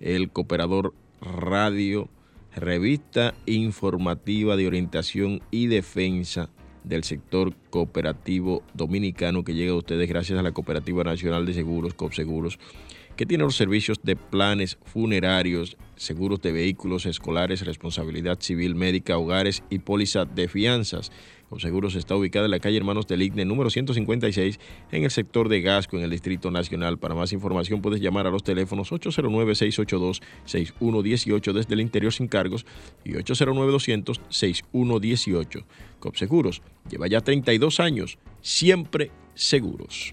El 0.00 0.30
Cooperador 0.30 0.94
Radio, 1.20 2.08
revista 2.56 3.34
informativa 3.46 4.56
de 4.56 4.66
orientación 4.66 5.40
y 5.52 5.68
defensa 5.68 6.50
del 6.82 7.04
sector 7.04 7.54
cooperativo 7.70 8.64
dominicano 8.74 9.44
que 9.44 9.54
llega 9.54 9.74
a 9.74 9.76
ustedes 9.76 10.08
gracias 10.08 10.40
a 10.40 10.42
la 10.42 10.50
Cooperativa 10.50 11.04
Nacional 11.04 11.46
de 11.46 11.54
Seguros, 11.54 11.94
COPSEGUROS 11.94 12.58
que 13.16 13.26
tiene 13.26 13.44
los 13.44 13.56
servicios 13.56 13.98
de 14.02 14.16
planes 14.16 14.78
funerarios, 14.84 15.76
seguros 15.96 16.40
de 16.40 16.52
vehículos 16.52 17.06
escolares, 17.06 17.64
responsabilidad 17.64 18.38
civil 18.40 18.74
médica, 18.74 19.18
hogares 19.18 19.62
y 19.70 19.78
póliza 19.78 20.24
de 20.24 20.48
fianzas. 20.48 21.12
Seguros 21.58 21.94
está 21.94 22.16
ubicada 22.16 22.46
en 22.46 22.50
la 22.50 22.58
calle 22.58 22.76
Hermanos 22.76 23.06
del 23.06 23.22
Igne, 23.22 23.44
número 23.46 23.70
156, 23.70 24.58
en 24.92 25.04
el 25.04 25.10
sector 25.10 25.48
de 25.48 25.62
Gasco, 25.62 25.96
en 25.96 26.02
el 26.02 26.10
Distrito 26.10 26.50
Nacional. 26.50 26.98
Para 26.98 27.14
más 27.14 27.32
información 27.32 27.80
puedes 27.80 28.00
llamar 28.00 28.26
a 28.26 28.30
los 28.30 28.42
teléfonos 28.42 28.92
809-682-6118 28.92 31.52
desde 31.52 31.74
el 31.74 31.80
interior 31.80 32.12
sin 32.12 32.28
cargos 32.28 32.66
y 33.04 33.12
809-200-6118. 33.12 35.64
Copseguros 35.98 36.60
lleva 36.90 37.06
ya 37.06 37.22
32 37.22 37.80
años, 37.80 38.18
siempre 38.42 39.10
seguros. 39.34 40.12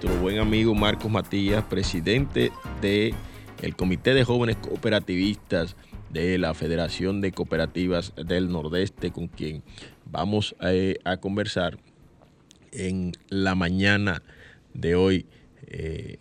nuestro 0.00 0.20
buen 0.22 0.38
amigo 0.38 0.76
Marcos 0.76 1.10
Matías, 1.10 1.64
presidente 1.64 2.52
del 2.80 3.16
el 3.62 3.74
Comité 3.74 4.14
de 4.14 4.22
Jóvenes 4.22 4.54
Cooperativistas 4.54 5.74
de 6.10 6.38
la 6.38 6.54
Federación 6.54 7.20
de 7.20 7.32
Cooperativas 7.32 8.12
del 8.14 8.48
Nordeste, 8.52 9.10
con 9.10 9.26
quien 9.26 9.64
vamos 10.04 10.54
a, 10.60 11.16
conversar 11.16 11.78
en 12.70 13.10
la 13.28 13.56
mañana 13.56 14.22
de 14.72 14.94
hoy. 14.94 15.26
Eh, 15.66 16.18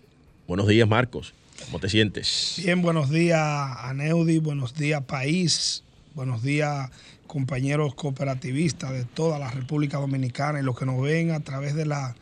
buenos 0.47 0.67
días, 0.67 0.89
Marcos. 0.89 1.35
¿Cómo 1.65 1.79
te 1.79 1.87
sientes? 1.87 2.55
Bien, 2.57 2.81
buenos 2.81 3.11
días, 3.11 3.39
Aneudi. 3.39 4.39
Buenos 4.39 4.73
días, 4.73 5.03
país. 5.03 5.83
Buenos 6.15 6.41
días, 6.41 6.89
compañeros 7.27 7.93
cooperativistas 7.93 8.91
de 8.91 9.05
toda 9.05 9.37
la 9.37 9.51
República 9.51 9.99
Dominicana 9.99 10.59
y 10.59 10.63
los 10.63 10.75
que 10.75 10.87
nos 10.87 10.99
ven 10.99 11.29
a 11.29 11.41
través 11.41 11.75
de 11.75 11.85
la 11.85 12.15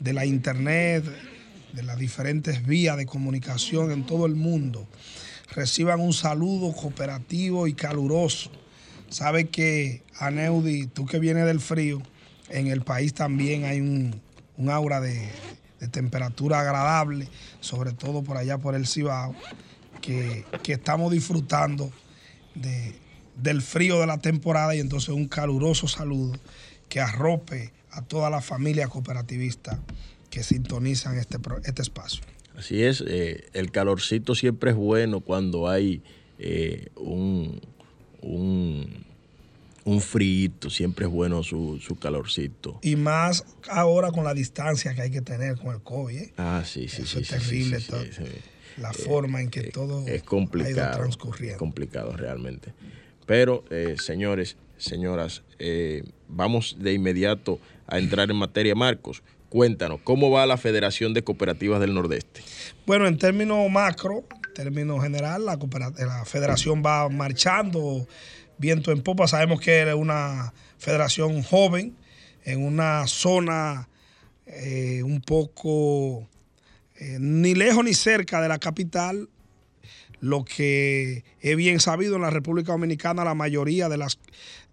de 0.00 0.12
la 0.12 0.26
internet, 0.26 1.04
de 1.72 1.82
las 1.82 1.98
diferentes 1.98 2.66
vías 2.66 2.96
de 2.96 3.06
comunicación 3.06 3.92
en 3.92 4.04
todo 4.04 4.26
el 4.26 4.34
mundo, 4.34 4.88
reciban 5.52 6.00
un 6.00 6.12
saludo 6.12 6.72
cooperativo 6.72 7.66
y 7.66 7.74
caluroso. 7.74 8.50
Sabe 9.10 9.48
que, 9.48 10.02
Aneudi, 10.18 10.86
tú 10.86 11.06
que 11.06 11.18
vienes 11.18 11.44
del 11.46 11.60
frío, 11.60 12.02
en 12.48 12.66
el 12.66 12.82
país 12.82 13.14
también 13.14 13.64
hay 13.64 13.80
un, 13.80 14.20
aura 14.70 15.00
de, 15.00 15.28
temperatura 15.90 16.60
agradable, 16.60 17.26
sobre 17.60 17.92
todo 17.92 18.22
por 18.22 18.36
allá 18.36 18.58
por 18.58 18.74
el 18.74 18.86
Cibao, 18.86 19.34
que, 20.00 20.44
estamos 20.68 21.12
disfrutando 21.12 21.90
del 23.36 23.62
frío 23.62 24.00
de 24.00 24.06
la 24.06 24.18
temporada 24.18 24.74
y 24.74 24.80
entonces 24.80 25.10
un 25.10 25.26
caluroso 25.26 25.88
saludo 25.88 26.38
que 26.88 27.00
arrope 27.00 27.72
a 27.92 28.02
toda 28.02 28.30
la 28.30 28.40
familia 28.40 28.88
cooperativista 28.88 29.80
que 30.30 30.42
sintonizan 30.42 31.18
este, 31.18 31.38
este 31.64 31.82
espacio. 31.82 32.22
Así 32.56 32.82
es, 32.82 33.02
eh, 33.06 33.48
el 33.52 33.70
calorcito 33.70 34.34
siempre 34.34 34.70
es 34.70 34.76
bueno 34.76 35.20
cuando 35.20 35.68
hay 35.68 36.02
eh, 36.38 36.88
un, 36.96 37.60
Un 39.82 40.00
frito, 40.02 40.68
siempre 40.68 41.06
es 41.06 41.10
bueno 41.10 41.42
su, 41.42 41.78
su, 41.80 41.98
calorcito. 41.98 42.78
Y 42.82 42.96
más 42.96 43.44
ahora 43.70 44.12
con 44.12 44.24
la 44.24 44.34
distancia 44.34 44.94
que 44.94 45.02
hay 45.02 45.10
que 45.10 45.22
tener 45.22 45.56
con 45.56 45.74
el 45.74 45.80
COVID. 45.80 46.16
¿eh? 46.18 46.32
Ah, 46.36 46.62
sí, 46.66 46.86
sí, 46.88 47.02
Eso 47.02 47.18
sí. 47.18 47.22
es 47.22 47.28
terrible. 47.28 47.80
sí. 47.80 47.88
La 48.76 48.92
forma 48.92 49.40
en 49.40 49.50
que 49.50 49.62
todo 49.64 50.06
es 50.06 50.22
ha 50.22 50.24
complicado. 50.24 50.70
ido 50.70 50.90
transcurriendo. 50.90 51.54
Es 51.54 51.58
complicado 51.58 52.16
realmente. 52.16 52.72
Pero, 53.26 53.64
señores, 53.98 54.56
señoras, 54.76 55.42
vamos 56.28 56.76
de 56.78 56.92
inmediato 56.92 57.58
a 57.90 57.98
entrar 57.98 58.30
en 58.30 58.36
materia. 58.36 58.74
Marcos, 58.74 59.22
cuéntanos, 59.48 60.00
¿cómo 60.04 60.30
va 60.30 60.46
la 60.46 60.56
Federación 60.56 61.12
de 61.14 61.22
Cooperativas 61.22 61.80
del 61.80 61.94
Nordeste? 61.94 62.42
Bueno, 62.86 63.06
en 63.06 63.18
términos 63.18 63.70
macro, 63.70 64.24
en 64.46 64.54
términos 64.54 65.02
general, 65.02 65.44
la, 65.44 65.58
federación 66.24 66.82
va 66.84 67.08
marchando 67.08 68.06
viento 68.58 68.92
en 68.92 69.02
popa. 69.02 69.26
Sabemos 69.26 69.60
que 69.60 69.82
es 69.82 69.94
una 69.94 70.52
federación 70.78 71.42
joven 71.42 71.96
en 72.44 72.64
una 72.64 73.06
zona 73.06 73.88
eh, 74.46 75.02
un 75.02 75.20
poco 75.20 76.26
eh, 76.96 77.18
ni 77.20 77.54
lejos 77.54 77.84
ni 77.84 77.94
cerca 77.94 78.40
de 78.40 78.48
la 78.48 78.58
capital. 78.58 79.28
Lo 80.20 80.44
que 80.44 81.24
es 81.40 81.56
bien 81.56 81.80
sabido 81.80 82.16
en 82.16 82.22
la 82.22 82.30
República 82.30 82.72
Dominicana, 82.72 83.24
la 83.24 83.34
mayoría 83.34 83.88
de 83.88 83.96
las, 83.96 84.18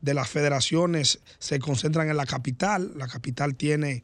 de 0.01 0.13
las 0.13 0.29
federaciones 0.29 1.19
se 1.39 1.59
concentran 1.59 2.09
en 2.09 2.17
la 2.17 2.25
capital. 2.25 2.91
La 2.95 3.07
capital 3.07 3.55
tiene 3.55 4.03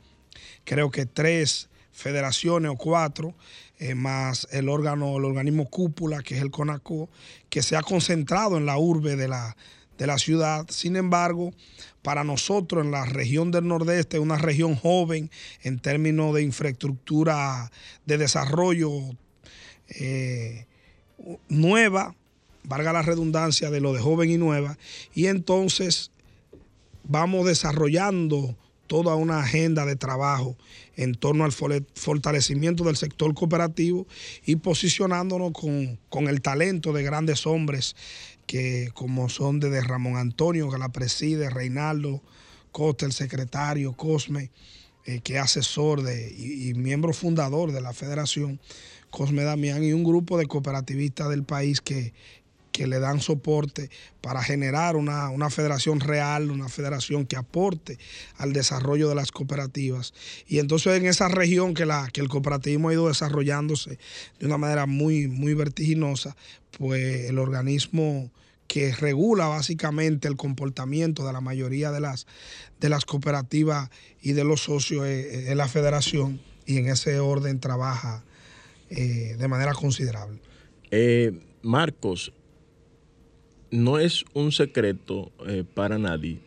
creo 0.63 0.89
que 0.91 1.05
tres 1.05 1.69
federaciones 1.91 2.71
o 2.71 2.75
cuatro, 2.75 3.35
eh, 3.77 3.95
más 3.95 4.47
el 4.51 4.69
órgano, 4.69 5.17
el 5.17 5.25
organismo 5.25 5.69
cúpula, 5.69 6.23
que 6.23 6.35
es 6.35 6.41
el 6.41 6.51
CONACO, 6.51 7.09
que 7.49 7.61
se 7.61 7.75
ha 7.75 7.81
concentrado 7.81 8.57
en 8.57 8.65
la 8.65 8.77
urbe 8.77 9.15
de 9.15 9.27
la, 9.27 9.55
de 9.97 10.07
la 10.07 10.17
ciudad. 10.17 10.65
Sin 10.69 10.95
embargo, 10.95 11.53
para 12.01 12.23
nosotros 12.23 12.83
en 12.83 12.91
la 12.91 13.05
región 13.05 13.51
del 13.51 13.67
Nordeste, 13.67 14.19
una 14.19 14.37
región 14.37 14.75
joven 14.75 15.29
en 15.61 15.79
términos 15.79 16.33
de 16.33 16.43
infraestructura 16.43 17.71
de 18.05 18.17
desarrollo 18.17 18.91
eh, 19.87 20.65
nueva, 21.49 22.15
valga 22.63 22.93
la 22.93 23.01
redundancia 23.01 23.69
de 23.69 23.81
lo 23.81 23.93
de 23.93 24.01
joven 24.01 24.29
y 24.29 24.37
nueva, 24.37 24.77
y 25.13 25.27
entonces 25.27 26.11
vamos 27.03 27.45
desarrollando 27.45 28.55
toda 28.87 29.15
una 29.15 29.39
agenda 29.39 29.85
de 29.85 29.95
trabajo 29.95 30.57
en 30.95 31.15
torno 31.15 31.45
al 31.45 31.51
fortalecimiento 31.51 32.83
del 32.83 32.97
sector 32.97 33.33
cooperativo 33.33 34.05
y 34.45 34.57
posicionándonos 34.57 35.51
con, 35.53 35.99
con 36.09 36.27
el 36.27 36.41
talento 36.41 36.93
de 36.93 37.03
grandes 37.03 37.47
hombres 37.47 37.95
que 38.45 38.91
como 38.93 39.29
son 39.29 39.59
desde 39.59 39.81
Ramón 39.81 40.17
Antonio, 40.17 40.69
que 40.69 40.77
la 40.77 40.89
preside, 40.89 41.49
Reinaldo 41.49 42.21
Costa, 42.71 43.05
el 43.05 43.13
secretario, 43.13 43.93
Cosme, 43.93 44.51
eh, 45.05 45.21
que 45.21 45.35
es 45.35 45.41
asesor 45.41 46.01
de, 46.01 46.29
y 46.31 46.73
miembro 46.73 47.13
fundador 47.13 47.71
de 47.71 47.81
la 47.81 47.93
federación, 47.93 48.59
Cosme 49.13 49.43
Damián, 49.43 49.83
y 49.83 49.93
un 49.93 50.03
grupo 50.03 50.39
de 50.39 50.47
cooperativistas 50.47 51.29
del 51.29 51.43
país 51.43 51.81
que, 51.81 52.13
que 52.71 52.87
le 52.87 52.99
dan 52.99 53.21
soporte 53.21 53.91
para 54.21 54.41
generar 54.41 54.95
una, 54.95 55.29
una 55.29 55.51
federación 55.51 55.99
real, 55.99 56.49
una 56.49 56.67
federación 56.67 57.27
que 57.27 57.35
aporte 57.35 57.99
al 58.37 58.53
desarrollo 58.53 59.07
de 59.07 59.13
las 59.13 59.31
cooperativas. 59.31 60.15
Y 60.47 60.57
entonces 60.57 60.97
en 60.97 61.05
esa 61.05 61.27
región 61.27 61.75
que, 61.75 61.85
la, 61.85 62.09
que 62.11 62.21
el 62.21 62.27
cooperativismo 62.27 62.89
ha 62.89 62.93
ido 62.93 63.07
desarrollándose 63.07 63.99
de 64.39 64.47
una 64.47 64.57
manera 64.57 64.87
muy, 64.87 65.27
muy 65.27 65.53
vertiginosa, 65.53 66.35
pues 66.75 67.29
el 67.29 67.37
organismo 67.37 68.31
que 68.67 68.95
regula 68.95 69.45
básicamente 69.45 70.27
el 70.27 70.37
comportamiento 70.37 71.23
de 71.27 71.33
la 71.33 71.41
mayoría 71.41 71.91
de 71.91 71.99
las, 71.99 72.25
de 72.79 72.89
las 72.89 73.05
cooperativas 73.05 73.91
y 74.23 74.31
de 74.31 74.43
los 74.43 74.63
socios 74.63 75.05
es, 75.05 75.49
es 75.49 75.55
la 75.55 75.67
federación 75.67 76.41
y 76.65 76.77
en 76.77 76.87
ese 76.87 77.19
orden 77.19 77.59
trabaja 77.59 78.23
eh, 78.89 79.35
de 79.37 79.47
manera 79.47 79.73
considerable. 79.73 80.39
Eh, 80.91 81.31
Marcos, 81.61 82.33
no 83.71 83.99
es 83.99 84.25
un 84.33 84.51
secreto 84.51 85.31
eh, 85.47 85.63
para 85.63 85.97
nadie 85.97 86.39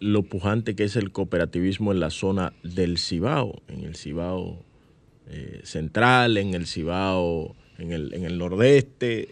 lo 0.00 0.22
pujante 0.22 0.74
que 0.74 0.84
es 0.84 0.96
el 0.96 1.12
cooperativismo 1.12 1.90
en 1.90 2.00
la 2.00 2.10
zona 2.10 2.52
del 2.62 2.98
Cibao, 2.98 3.62
en 3.68 3.84
el 3.84 3.96
Cibao 3.96 4.62
central, 5.62 6.36
en 6.36 6.52
el 6.52 6.66
Cibao, 6.66 7.56
en 7.78 7.92
el, 7.92 8.12
en 8.12 8.24
el 8.24 8.36
nordeste. 8.36 9.28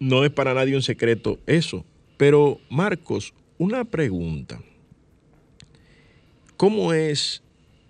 No 0.00 0.24
es 0.24 0.30
para 0.30 0.54
nadie 0.54 0.76
un 0.76 0.82
secreto 0.82 1.38
eso. 1.46 1.84
Pero, 2.16 2.58
Marcos, 2.70 3.34
una 3.58 3.84
pregunta. 3.84 4.62
¿Cómo 6.56 6.94
es 6.94 7.42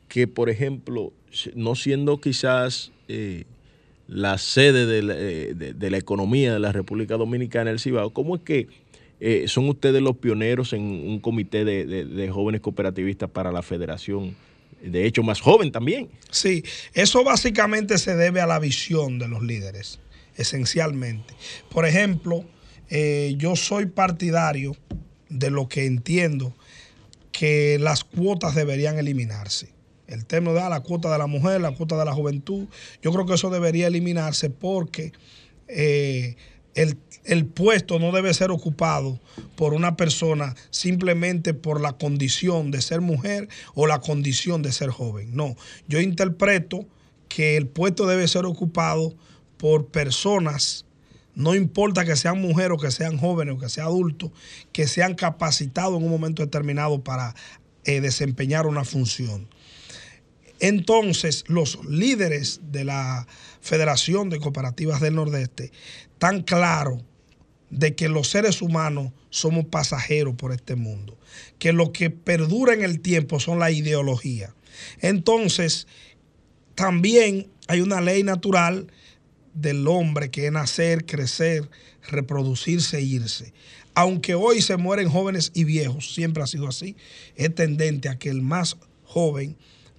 que, 0.09 0.27
por 0.27 0.51
ejemplo, 0.51 1.13
no 1.55 1.75
siendo 1.75 2.21
quizás 2.21 2.93
eh, 3.09 3.45
la 4.09 4.39
sede 4.39 4.87
de 4.87 5.03
la, 5.03 5.15
eh, 5.17 5.55
de, 5.55 5.75
de 5.75 5.91
la, 5.91 5.99
economía 5.99 6.53
de 6.53 6.61
la 6.61 6.73
República 6.73 7.17
Dominicana, 7.17 7.71
el 7.71 7.81
Cibao, 7.81 8.13
¿cómo 8.13 8.37
es 8.37 8.43
que 8.43 8.69
eh, 9.19 9.45
son 9.49 9.69
ustedes 9.69 10.01
los 10.03 10.17
pioneros 10.17 10.73
en 10.73 10.83
un 10.83 11.19
comité 11.19 11.65
de, 11.65 11.85
de, 11.85 12.31
jóvenes 12.31 12.61
cooperativistas 12.61 13.31
para 13.31 13.51
la 13.51 13.63
federación? 13.63 14.37
De 14.83 15.07
hecho, 15.07 15.23
más 15.23 15.41
joven 15.41 15.73
también. 15.73 16.09
Sí, 16.31 16.63
eso 16.93 17.25
básicamente 17.25 17.99
se 17.99 18.15
debe 18.15 18.41
a 18.41 18.47
la 18.47 18.59
visión 18.59 19.19
de 19.19 19.27
los 19.27 19.43
líderes, 19.43 19.99
esencialmente. 20.37 21.35
Por 21.71 21.87
ejemplo, 21.87 22.45
yo 23.37 23.57
soy 23.57 23.87
partidario 23.87 24.77
de 25.29 25.51
lo 25.51 25.69
que 25.69 25.87
entiendo 25.87 26.55
que 27.33 27.79
las 27.81 28.05
cuotas 28.05 28.55
deberían 28.55 28.99
eliminarse 28.99 29.76
el 30.09 30.27
de 30.27 30.61
ah, 30.61 30.69
la 30.69 30.81
cuota 30.81 31.11
de 31.11 31.19
la 31.19 31.27
mujer, 31.27 31.61
la 31.61 31.73
cuota 31.73 31.97
de 31.97 32.05
la 32.05 32.13
juventud. 32.13 32.67
Yo 33.03 33.13
creo 33.13 33.27
que 33.27 33.35
eso 33.35 33.51
debería 33.51 33.89
eliminarse 33.89 34.51
porque 34.51 35.13
eh, 35.69 36.37
el, 36.75 36.99
el, 37.25 37.47
puesto 37.47 37.99
no 37.99 38.13
debe 38.13 38.33
ser 38.35 38.51
ocupado 38.51 39.19
por 39.57 39.75
una 39.75 39.97
persona 39.97 40.55
simplemente 40.71 41.55
por 41.55 41.81
la 41.81 41.95
condición 41.95 42.71
de 42.71 42.83
ser 42.83 43.01
mujer 43.01 43.49
o 43.75 43.87
la 43.87 44.01
condición 44.01 44.63
de 44.63 44.73
ser 44.73 44.91
joven. 44.91 45.35
No, 45.35 45.57
yo 45.89 46.01
interpreto 46.01 46.87
que 47.29 47.57
el 47.57 47.67
puesto 47.67 48.07
debe 48.07 48.29
ser 48.29 48.47
ocupado 48.47 49.15
por 49.57 49.87
personas, 49.87 50.85
no 51.35 51.55
importa 51.55 52.05
que 52.05 52.17
sean 52.17 52.41
mujeres 52.41 52.73
o 52.73 52.81
que 52.81 52.91
sean 52.91 53.19
jóvenes 53.19 53.55
o 53.55 53.59
que 53.59 53.69
sean 53.69 53.89
adultos, 53.89 54.31
que 54.73 54.87
sean 54.87 55.15
capacitados 55.15 55.99
en 55.99 56.05
un 56.05 56.11
momento 56.11 56.43
determinado 56.43 57.03
para 57.03 57.35
eh, 57.85 58.01
desempeñar 58.01 58.67
una 58.67 58.85
función. 58.85 59.49
Entonces, 60.61 61.45
los 61.49 61.85
líderes 61.85 62.61
de 62.71 62.85
la 62.85 63.27
Federación 63.61 64.31
de 64.31 64.41
Cooperativas 64.41 65.01
del 65.01 65.17
Nordeste 65.17 65.73
están 66.13 66.43
claros 66.43 67.03
de 67.71 67.95
que 67.95 68.09
los 68.09 68.29
seres 68.29 68.63
humanos 68.63 69.13
somos 69.31 69.67
pasajeros 69.67 70.35
por 70.37 70.53
este 70.53 70.77
mundo, 70.77 71.19
que 71.59 71.73
lo 71.73 71.93
que 71.93 72.11
perdura 72.11 72.75
en 72.75 72.83
el 72.83 73.01
tiempo 73.01 73.41
son 73.41 73.59
la 73.59 73.71
ideología. 73.71 74.55
Entonces, 75.01 75.87
también 76.75 77.49
hay 77.69 77.81
una 77.81 78.01
ley 78.01 78.23
natural 78.23 78.87
del 79.55 79.87
hombre 79.89 80.31
que 80.31 80.47
es 80.47 80.53
nacer, 80.53 81.07
crecer, 81.07 81.69
reproducirse 82.09 82.99
e 82.99 83.03
irse. 83.03 83.53
Aunque 83.95 84.35
hoy 84.35 84.61
se 84.61 84.77
mueren 84.77 85.09
jóvenes 85.09 85.51
y 85.55 85.65
viejos, 85.65 86.15
siempre 86.15 86.43
ha 86.43 86.47
sido 86.47 86.69
así, 86.69 86.97
es 87.35 87.55
tendente 87.55 88.09
a 88.09 88.19
que 88.19 88.29
el 88.29 88.43
más 88.43 88.77
joven 89.05 89.57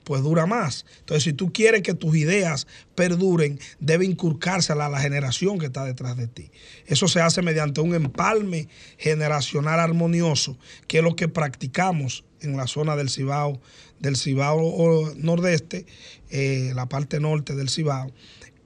pues 0.08 0.24
dura 0.24 0.46
más. 0.46 0.86
Entonces, 1.00 1.26
si 1.26 1.34
tú 1.34 1.52
quieres 1.52 1.82
que 1.82 1.94
tus 1.94 2.16
ideas 2.16 2.66
perduren, 2.96 3.60
debe 3.82 4.06
inculcársela 4.06 4.86
a 4.86 4.90
la 4.90 5.02
generación 5.02 5.60
que 5.60 5.66
está 5.66 5.84
detrás 5.84 6.16
de 6.16 6.28
ti. 6.28 6.50
Eso 6.86 7.10
se 7.10 7.20
hace 7.20 7.42
mediante 7.42 7.82
un 7.82 7.94
empalme 7.94 8.70
generacional 8.98 9.82
armonioso, 9.82 10.58
que 10.88 11.00
es 11.00 11.04
lo 11.04 11.18
que 11.18 11.28
practicamos 11.28 12.24
en 12.40 12.56
la 12.56 12.68
zona 12.68 12.96
del 12.96 13.10
Cibao, 13.10 13.60
del 14.00 14.16
Cibao 14.16 15.14
nordeste, 15.18 15.86
eh, 16.30 16.72
la 16.74 16.88
parte 16.88 17.20
norte 17.20 17.54
del 17.54 17.68
Cibao. 17.68 18.10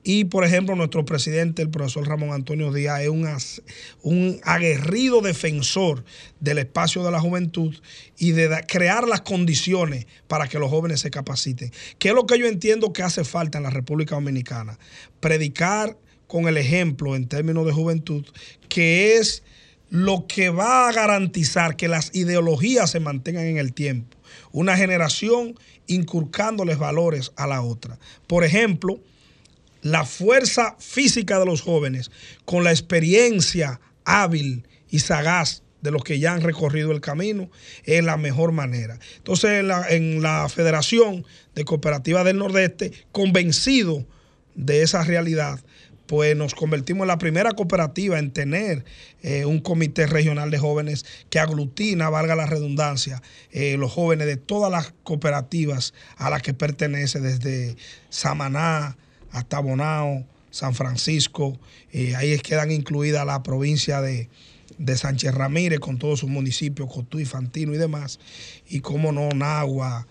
Y, 0.03 0.25
por 0.25 0.43
ejemplo, 0.43 0.75
nuestro 0.75 1.05
presidente, 1.05 1.61
el 1.61 1.69
profesor 1.69 2.07
Ramón 2.07 2.31
Antonio 2.31 2.71
Díaz, 2.73 3.01
es 3.01 3.09
un, 3.09 3.27
un, 4.01 4.39
aguerrido 4.43 5.21
defensor 5.21 6.03
del 6.39 6.57
espacio 6.57 7.03
de 7.03 7.11
la 7.11 7.19
juventud 7.19 7.75
y 8.17 8.31
de 8.31 8.49
crear 8.67 9.07
las 9.07 9.21
condiciones 9.21 10.07
para 10.27 10.47
que 10.47 10.57
los 10.57 10.71
jóvenes 10.71 11.01
se 11.01 11.11
capaciten. 11.11 11.71
¿Qué 11.99 12.09
es 12.09 12.15
lo 12.15 12.25
que 12.25 12.39
yo 12.39 12.47
entiendo 12.47 12.93
que 12.93 13.03
hace 13.03 13.23
falta 13.23 13.59
en 13.59 13.63
la 13.63 13.69
República 13.69 14.15
Dominicana? 14.15 14.79
Predicar 15.19 15.97
con 16.27 16.47
el 16.47 16.57
ejemplo 16.57 17.15
en 17.15 17.27
términos 17.27 17.65
de 17.65 17.73
juventud, 17.73 18.25
que 18.69 19.17
es 19.17 19.43
lo 19.89 20.25
que 20.25 20.49
va 20.49 20.87
a 20.87 20.93
garantizar 20.93 21.75
que 21.75 21.89
las 21.89 22.15
ideologías 22.15 22.89
se 22.89 23.01
mantengan 23.01 23.45
en 23.45 23.57
el 23.57 23.73
tiempo. 23.73 24.17
Una 24.53 24.77
generación 24.77 25.55
inculcándoles 25.87 26.77
valores 26.77 27.33
a 27.35 27.47
la 27.47 27.61
otra. 27.61 27.99
Por 28.27 28.45
ejemplo, 28.45 29.01
la 29.81 30.05
fuerza 30.05 30.75
física 30.79 31.39
de 31.39 31.45
los 31.45 31.61
jóvenes 31.61 32.11
con 32.45 32.63
la 32.63 32.71
experiencia 32.71 33.79
hábil 34.05 34.67
y 34.89 34.99
sagaz 34.99 35.63
de 35.81 35.91
los 35.91 36.03
que 36.03 36.19
ya 36.19 36.33
han 36.33 36.41
recorrido 36.41 36.91
el 36.91 37.01
camino 37.01 37.49
es 37.83 38.03
la 38.03 38.17
mejor 38.17 38.51
manera. 38.51 38.99
Entonces, 39.17 39.59
en 39.59 39.67
la, 39.67 39.87
en 39.89 40.21
la 40.21 40.47
Federación 40.49 41.25
de 41.55 41.65
Cooperativas 41.65 42.23
del 42.23 42.37
Nordeste, 42.37 42.91
convencido 43.11 44.05
de 44.53 44.83
esa 44.83 45.03
realidad, 45.03 45.59
pues 46.05 46.35
nos 46.35 46.53
convertimos 46.53 47.05
en 47.05 47.07
la 47.07 47.17
primera 47.17 47.51
cooperativa 47.51 48.19
en 48.19 48.31
tener 48.31 48.83
eh, 49.23 49.45
un 49.45 49.61
comité 49.61 50.07
regional 50.07 50.51
de 50.51 50.57
jóvenes 50.57 51.05
que 51.29 51.39
aglutina, 51.39 52.09
valga 52.09 52.35
la 52.35 52.45
redundancia, 52.45 53.21
eh, 53.51 53.77
los 53.77 53.93
jóvenes 53.93 54.27
de 54.27 54.35
todas 54.35 54.69
las 54.69 54.93
cooperativas 55.03 55.93
a 56.17 56.29
las 56.29 56.41
que 56.41 56.53
pertenece, 56.53 57.21
desde 57.21 57.77
Samaná 58.09 58.97
hasta 59.31 59.59
Bonao, 59.59 60.25
San 60.49 60.73
Francisco, 60.73 61.57
eh, 61.91 62.15
ahí 62.15 62.37
quedan 62.39 62.71
incluidas 62.71 63.25
la 63.25 63.41
provincia 63.43 64.01
de, 64.01 64.29
Sánchez 64.95 65.33
Ramírez 65.33 65.79
con 65.79 65.99
todos 65.99 66.19
sus 66.19 66.29
municipios, 66.29 66.91
Cotuí, 66.91 67.23
Fantino 67.25 67.73
y 67.73 67.77
demás, 67.77 68.19
y 68.67 68.79
como 68.79 69.11
no, 69.11 69.29
Nagua, 69.29 70.07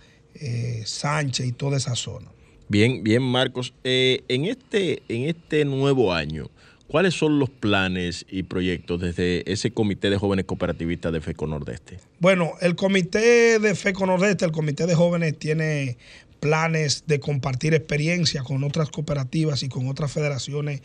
Sánchez 0.85 1.47
y 1.47 1.53
toda 1.53 1.77
esa 1.77 1.97
zona. 1.97 2.29
Bien, 2.71 3.03
bien, 3.03 3.21
Marcos. 3.21 3.75
Eh, 3.83 4.23
en, 4.29 4.45
este, 4.45 5.03
en 5.09 5.29
este 5.29 5.65
nuevo 5.65 6.15
año, 6.15 6.53
¿cuáles 6.87 7.15
son 7.15 7.41
los 7.41 7.51
planes 7.51 8.25
y 8.31 8.45
proyectos 8.45 9.01
desde 9.01 9.51
ese 9.53 9.73
Comité 9.73 10.09
de 10.09 10.17
Jóvenes 10.17 10.45
Cooperativistas 10.45 11.13
de 11.13 11.21
FECO 11.21 11.49
Nordeste? 11.49 11.99
Bueno, 12.21 12.53
el 12.61 12.77
Comité 12.77 13.59
de 13.59 13.75
FECO 13.75 14.07
Nordeste, 14.07 14.45
el 14.45 14.53
Comité 14.53 14.87
de 14.87 14.95
Jóvenes, 14.95 15.37
tiene 15.37 15.97
planes 16.41 17.05
de 17.07 17.21
compartir 17.21 17.75
experiencia 17.75 18.43
con 18.43 18.65
otras 18.65 18.91
cooperativas 18.91 19.63
y 19.63 19.69
con 19.69 19.89
otras 19.89 20.11
federaciones 20.11 20.83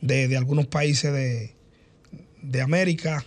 de, 0.00 0.36
algunos 0.36 0.66
países 0.66 1.12
de, 1.12 1.54
de 2.42 2.60
América 2.60 3.24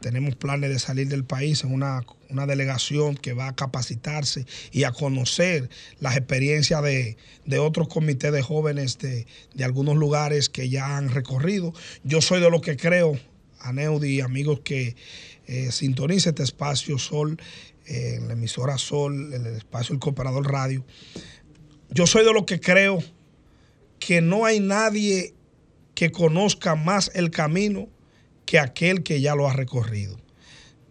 tenemos 0.00 0.36
planes 0.36 0.70
de 0.70 0.78
salir 0.78 1.08
del 1.08 1.24
país 1.24 1.64
en 1.64 1.72
una, 1.72 2.04
delegación 2.46 3.16
que 3.16 3.32
va 3.32 3.48
a 3.48 3.56
capacitarse 3.56 4.46
y 4.70 4.84
a 4.84 4.92
conocer 4.92 5.70
las 6.00 6.16
experiencias 6.16 6.82
de, 6.82 7.16
otros 7.58 7.88
comités 7.88 8.32
de 8.32 8.42
jóvenes 8.42 8.98
de, 8.98 9.26
algunos 9.64 9.96
lugares 9.96 10.48
que 10.48 10.68
ya 10.68 10.96
han 10.96 11.08
recorrido. 11.08 11.72
Yo 12.04 12.20
soy 12.20 12.40
de 12.40 12.50
los 12.50 12.60
que 12.60 12.76
creo, 12.76 13.18
Aneudi 13.60 14.16
y 14.16 14.20
amigos 14.20 14.60
que 14.60 14.96
eh, 15.46 15.70
este 15.70 16.42
espacio 16.42 16.98
Sol, 16.98 17.40
en 17.86 18.28
la 18.28 18.34
emisora 18.34 18.78
Sol, 18.78 19.32
en 19.32 19.46
el 19.46 19.56
espacio 19.56 19.92
El 19.92 20.00
Cooperador 20.00 20.50
Radio. 20.50 20.84
Yo 21.90 22.06
soy 22.06 22.24
de 22.24 22.32
los 22.32 22.44
que 22.44 22.60
creo 22.60 23.02
que 23.98 24.20
no 24.20 24.44
hay 24.44 24.60
nadie 24.60 25.34
que 25.94 26.12
conozca 26.12 26.74
más 26.74 27.10
el 27.14 27.30
camino 27.30 27.88
que 28.44 28.58
aquel 28.58 29.02
que 29.02 29.20
ya 29.20 29.34
lo 29.34 29.48
ha 29.48 29.52
recorrido. 29.52 30.18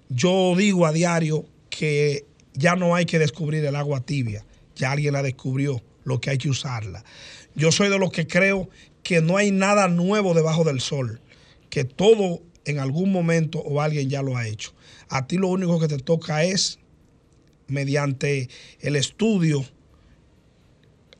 Yo 0.10 0.56
digo 0.58 0.86
a 0.86 0.92
diario 0.92 1.46
que 1.70 2.26
ya 2.54 2.76
no 2.76 2.96
hay 2.96 3.06
que 3.06 3.20
descubrir 3.20 3.66
el 3.66 3.76
agua 3.76 4.02
tibia, 4.02 4.46
ya 4.76 4.92
alguien 4.92 5.14
la 5.14 5.24
descubrió, 5.24 5.82
lo 6.04 6.22
que 6.22 6.30
hay 6.30 6.38
que 6.38 6.50
usarla. 6.50 7.04
Yo 7.56 7.72
soy 7.72 7.90
de 7.90 7.98
los 7.98 8.12
que 8.12 8.28
creo 8.28 8.70
que 9.04 9.22
no 9.22 9.38
hay 9.38 9.52
nada 9.52 9.88
nuevo 9.88 10.34
debajo 10.34 10.64
del 10.64 10.80
sol, 10.82 11.22
que 11.70 11.84
todo 11.84 12.42
en 12.66 12.80
algún 12.80 13.12
momento 13.12 13.60
o 13.60 13.82
alguien 13.82 14.10
ya 14.10 14.22
lo 14.22 14.38
ha 14.38 14.48
hecho. 14.48 14.74
A 15.10 15.28
ti 15.28 15.38
lo 15.38 15.48
único 15.48 15.80
que 15.80 15.88
te 15.88 15.98
toca 15.98 16.44
es, 16.44 16.80
mediante 17.68 18.50
el 18.80 18.96
estudio, 18.96 19.66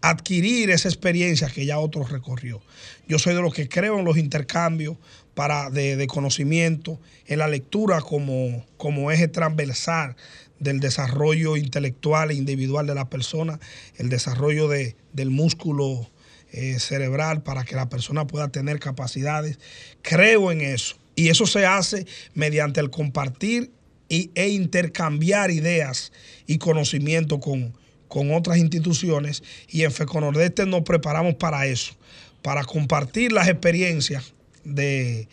adquirir 0.02 0.70
esa 0.70 0.88
experiencia 0.88 1.50
que 1.50 1.66
ya 1.66 1.80
otro 1.80 2.04
recorrió. 2.04 2.62
Yo 3.08 3.18
soy 3.18 3.34
de 3.34 3.42
los 3.42 3.54
que 3.54 3.68
creo 3.68 4.00
en 4.00 4.06
los 4.06 4.18
intercambios, 4.18 4.98
para, 5.36 5.70
de, 5.70 6.08
conocimiento, 6.08 7.00
en 7.28 7.40
la 7.40 7.48
lectura 7.48 8.02
como, 8.02 8.66
como 8.78 9.12
eje 9.12 9.28
transversal 9.28 10.16
del 10.60 10.80
desarrollo 10.80 11.58
intelectual 11.58 12.32
e 12.32 12.36
individual 12.36 12.88
de 12.88 12.96
la 12.96 13.10
persona, 13.10 13.60
el 13.98 14.10
desarrollo 14.10 14.70
de, 14.70 14.96
del 15.12 15.30
músculo 15.30 16.10
eh, 16.52 16.80
cerebral 16.80 17.44
para 17.44 17.66
que 17.66 17.76
la 17.76 17.90
persona 17.90 18.26
pueda 18.26 18.48
tener 18.48 18.80
capacidades. 18.80 19.60
Creo 20.02 20.52
en 20.52 20.62
eso. 20.62 20.96
Y 21.16 21.28
eso 21.28 21.46
se 21.46 21.66
hace 21.66 22.08
mediante 22.34 22.80
el 22.80 22.90
compartir 22.90 23.72
y, 24.10 24.32
e 24.36 24.50
intercambiar 24.50 25.52
ideas 25.52 26.12
y 26.48 26.58
conocimiento 26.58 27.40
con, 27.40 27.74
con 28.08 28.34
otras 28.34 28.58
instituciones. 28.58 29.44
Y 29.70 29.84
en 29.84 29.92
FECONORDESTE 29.92 30.66
nos 30.66 30.82
preparamos 30.82 31.36
para 31.36 31.66
eso, 31.66 31.94
para 32.42 32.64
compartir 32.64 33.32
las 33.32 33.48
experiencias 33.48 34.34
de, 34.64 35.28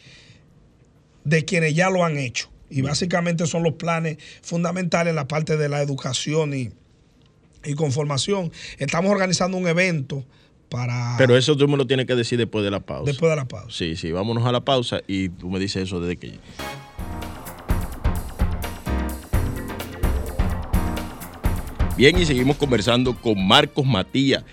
de 1.24 1.44
quienes 1.44 1.74
ya 1.74 1.90
lo 1.90 2.04
han 2.04 2.16
hecho. 2.16 2.50
Y 2.70 2.80
básicamente 2.80 3.46
son 3.46 3.62
los 3.62 3.74
planes 3.74 4.16
fundamentales 4.40 5.10
en 5.10 5.16
la 5.16 5.28
parte 5.28 5.58
de 5.58 5.68
la 5.68 5.82
educación 5.82 6.54
y, 6.54 6.70
y 7.64 7.74
conformación. 7.74 8.50
Estamos 8.78 9.10
organizando 9.10 9.58
un 9.58 9.68
evento 9.68 10.24
para... 10.70 11.16
Pero 11.18 11.36
eso 11.36 11.54
tú 11.54 11.68
me 11.68 11.76
lo 11.76 11.86
tienes 11.86 12.06
que 12.06 12.14
decir 12.14 12.38
después 12.38 12.64
de 12.64 12.70
la 12.70 12.80
pausa. 12.80 13.04
Después 13.04 13.28
de 13.28 13.36
la 13.36 13.46
pausa. 13.46 13.76
Sí, 13.76 13.94
sí, 13.94 14.10
vámonos 14.10 14.46
a 14.46 14.52
la 14.52 14.64
pausa 14.64 15.02
y 15.06 15.28
tú 15.28 15.50
me 15.50 15.58
dices 15.58 15.82
eso 15.82 16.00
desde 16.00 16.16
que... 16.16 16.38
Bien, 21.94 22.18
y 22.18 22.24
seguimos 22.24 22.56
conversando 22.56 23.14
con 23.20 23.46
Marcos 23.46 23.84
Matías, 23.84 24.44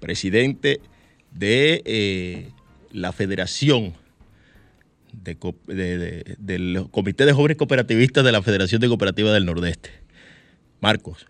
presidente 0.00 0.80
de 1.30 1.80
eh, 1.84 2.48
la 2.90 3.12
Federación 3.12 3.94
del 5.12 5.38
Comité 6.90 7.24
de 7.24 7.32
Jóvenes 7.32 7.56
Cooperativistas 7.56 8.24
de 8.24 8.32
la 8.32 8.42
Federación 8.42 8.80
de 8.80 8.88
Cooperativas 8.88 9.32
del 9.32 9.46
Nordeste. 9.46 9.90
Marcos, 10.80 11.26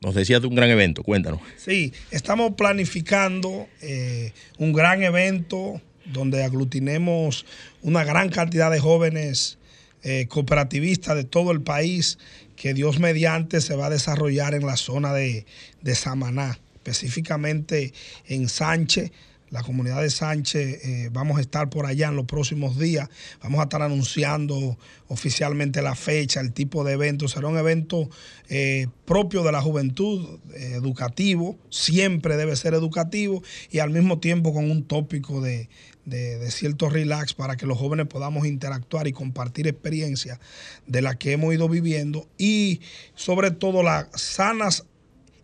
nos 0.00 0.14
decías 0.14 0.40
de 0.40 0.48
un 0.48 0.54
gran 0.54 0.70
evento, 0.70 1.02
cuéntanos. 1.02 1.40
Sí, 1.58 1.92
estamos 2.10 2.54
planificando 2.54 3.68
eh, 3.82 4.32
un 4.56 4.72
gran 4.72 5.02
evento 5.02 5.82
donde 6.06 6.42
aglutinemos 6.42 7.44
una 7.82 8.02
gran 8.02 8.30
cantidad 8.30 8.70
de 8.70 8.80
jóvenes 8.80 9.58
eh, 10.02 10.26
cooperativistas 10.28 11.16
de 11.16 11.24
todo 11.24 11.52
el 11.52 11.62
país 11.62 12.18
que 12.56 12.74
Dios 12.74 12.98
mediante 12.98 13.60
se 13.60 13.76
va 13.76 13.86
a 13.86 13.90
desarrollar 13.90 14.54
en 14.54 14.66
la 14.66 14.76
zona 14.76 15.12
de, 15.12 15.46
de 15.80 15.94
Samaná, 15.94 16.58
específicamente 16.74 17.92
en 18.26 18.48
Sánchez 18.48 19.12
la 19.52 19.62
comunidad 19.62 20.00
de 20.00 20.08
Sánchez, 20.08 20.82
eh, 20.82 21.10
vamos 21.12 21.36
a 21.36 21.42
estar 21.42 21.68
por 21.68 21.84
allá 21.84 22.08
en 22.08 22.16
los 22.16 22.24
próximos 22.24 22.78
días, 22.78 23.10
vamos 23.42 23.60
a 23.60 23.64
estar 23.64 23.82
anunciando 23.82 24.78
oficialmente 25.08 25.82
la 25.82 25.94
fecha, 25.94 26.40
el 26.40 26.54
tipo 26.54 26.84
de 26.84 26.94
evento. 26.94 27.28
Será 27.28 27.48
un 27.48 27.58
evento 27.58 28.08
eh, 28.48 28.86
propio 29.04 29.42
de 29.42 29.52
la 29.52 29.60
juventud, 29.60 30.40
educativo, 30.54 31.58
siempre 31.68 32.38
debe 32.38 32.56
ser 32.56 32.72
educativo 32.72 33.42
y 33.70 33.80
al 33.80 33.90
mismo 33.90 34.20
tiempo 34.20 34.54
con 34.54 34.70
un 34.70 34.84
tópico 34.84 35.42
de, 35.42 35.68
de, 36.04 36.50
cierto 36.50 36.88
relax 36.88 37.34
para 37.34 37.56
que 37.56 37.66
los 37.66 37.78
jóvenes 37.78 38.06
podamos 38.06 38.46
interactuar 38.46 39.06
y 39.06 39.12
compartir 39.12 39.66
experiencias 39.68 40.38
de 40.86 41.02
las 41.02 41.16
que 41.16 41.32
hemos 41.32 41.54
ido 41.54 41.68
viviendo 41.68 42.28
y 42.38 42.80
sobre 43.14 43.50
todo 43.50 43.82
las 43.82 44.08
sanas 44.14 44.84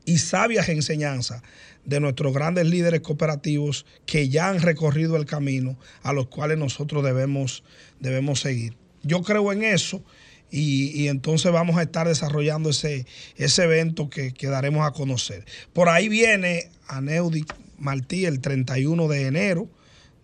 y 0.04 0.18
sabias 0.18 0.68
enseñanzas 0.68 1.42
de 1.84 2.00
nuestros 2.00 2.34
grandes 2.34 2.66
líderes 2.66 3.00
cooperativos 3.00 3.86
que 4.04 4.28
ya 4.28 4.48
han 4.48 4.60
recorrido 4.60 5.16
el 5.16 5.26
camino 5.26 5.78
a 6.02 6.12
los 6.12 6.28
cuales 6.28 6.58
nosotros 6.58 7.04
debemos, 7.04 7.62
debemos 8.00 8.40
seguir. 8.40 8.76
Yo 9.02 9.22
creo 9.22 9.52
en 9.52 9.62
eso 9.64 10.02
y, 10.50 11.08
entonces 11.08 11.52
vamos 11.52 11.76
a 11.76 11.82
estar 11.82 12.08
desarrollando 12.08 12.70
ese, 12.70 13.06
ese 13.36 13.64
evento 13.64 14.08
que, 14.08 14.32
daremos 14.42 14.86
a 14.86 14.92
conocer. 14.92 15.44
Por 15.72 15.88
ahí 15.88 16.08
viene 16.08 16.70
Aneudi 16.86 17.44
Martí 17.78 18.24
el 18.24 18.40
31 18.40 19.08
de 19.08 19.26
enero, 19.26 19.68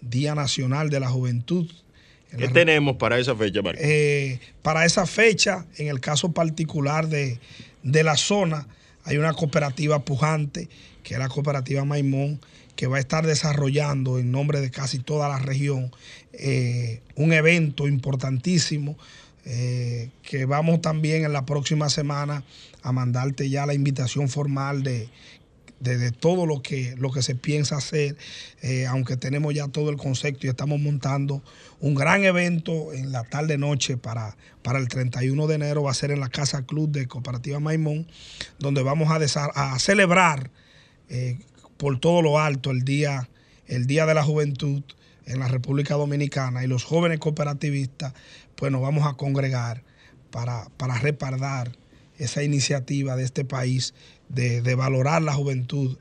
Día 0.09 0.35
Nacional 0.35 0.91
de 0.91 1.01
la 1.01 1.09
Juventud. 1.09 1.71
¿Qué 2.37 2.49
tenemos 2.49 2.97
para 2.97 3.19
esa 3.19 3.37
fecha, 3.37 3.61
eh, 3.79 4.41
para 4.63 4.85
esa 4.85 5.07
fecha, 5.07 5.67
en 5.77 5.87
el 5.87 6.01
caso 6.01 6.33
particular 6.33 7.09
de, 7.09 7.39
de 7.85 8.03
la 8.03 8.17
zona, 8.17 8.67
hay 9.05 9.19
una 9.19 9.35
cooperativa 9.35 10.05
pujante 10.05 10.69
que 11.05 11.15
es 11.15 11.21
la 11.21 11.29
cooperativa 11.29 11.85
Maimón, 11.85 12.41
que 12.75 12.89
va 12.89 12.97
a 12.97 13.01
estar 13.01 13.25
desarrollando 13.25 14.19
en 14.19 14.33
nombre 14.33 14.61
de 14.61 14.71
casi 14.71 14.99
toda 14.99 15.29
la 15.29 15.39
región 15.39 15.93
eh, 16.33 17.01
un 17.15 17.33
evento 17.33 17.87
importantísimo. 17.87 18.97
Eh, 19.47 20.09
que 20.23 20.47
vamos 20.47 20.81
también 20.81 21.27
en 21.27 21.35
la 21.35 21.45
próxima 21.45 21.91
semana 21.91 22.45
a 22.83 22.93
mandarte 22.93 23.51
ya 23.51 23.67
la 23.67 23.75
invitación 23.75 24.31
formal 24.31 24.83
de, 24.83 25.11
todo 26.19 26.47
lo 26.47 26.63
que, 26.63 26.95
lo 26.97 27.11
que 27.11 27.23
se 27.23 27.35
piensa 27.35 27.77
hacer, 27.77 28.17
eh, 28.63 28.87
aunque 28.87 29.17
tenemos 29.17 29.55
ya 29.55 29.69
todo 29.69 29.91
el 29.91 29.97
concepto 29.97 30.47
y 30.47 30.51
estamos 30.51 30.81
montando 30.81 31.43
un 31.81 31.95
gran 31.95 32.25
evento 32.25 32.93
en 32.93 33.13
la 33.13 33.25
tarde-noche 33.25 33.97
para, 33.97 34.37
para 34.63 34.79
el 34.79 34.89
31 34.89 35.47
de 35.47 35.55
enero, 35.55 35.83
va 35.83 35.91
a 35.91 35.95
ser 35.95 36.11
en 36.11 36.21
la 36.21 36.29
Casa 36.29 36.65
Club 36.65 36.91
de 36.91 37.07
Cooperativa 37.07 37.61
Maimón, 37.61 38.07
donde 38.59 38.83
vamos 38.83 39.11
a, 39.11 39.45
a 39.55 39.79
celebrar 39.79 40.51
eh, 41.09 41.39
por 41.77 42.01
todo 42.01 42.23
lo 42.23 42.39
alto 42.39 42.71
el 42.71 42.83
día, 42.85 43.29
el 43.67 43.87
día 43.87 44.07
de 44.07 44.15
la 44.15 44.25
Juventud 44.25 44.83
en 45.27 45.39
la 45.39 45.49
República 45.49 45.95
Dominicana 45.95 46.65
y 46.65 46.67
los 46.67 46.85
jóvenes 46.85 47.19
cooperativistas, 47.19 48.13
pues 48.57 48.71
nos 48.73 48.83
vamos 48.83 49.07
a 49.07 49.15
congregar 49.15 49.83
para, 50.31 50.69
para 50.77 50.99
esa 52.19 52.43
iniciativa 52.43 53.17
de 53.17 53.25
este 53.25 53.45
país 53.45 53.95
de, 54.29 54.75
valorar 54.75 55.23
la 55.23 55.35
juventud 55.35 55.99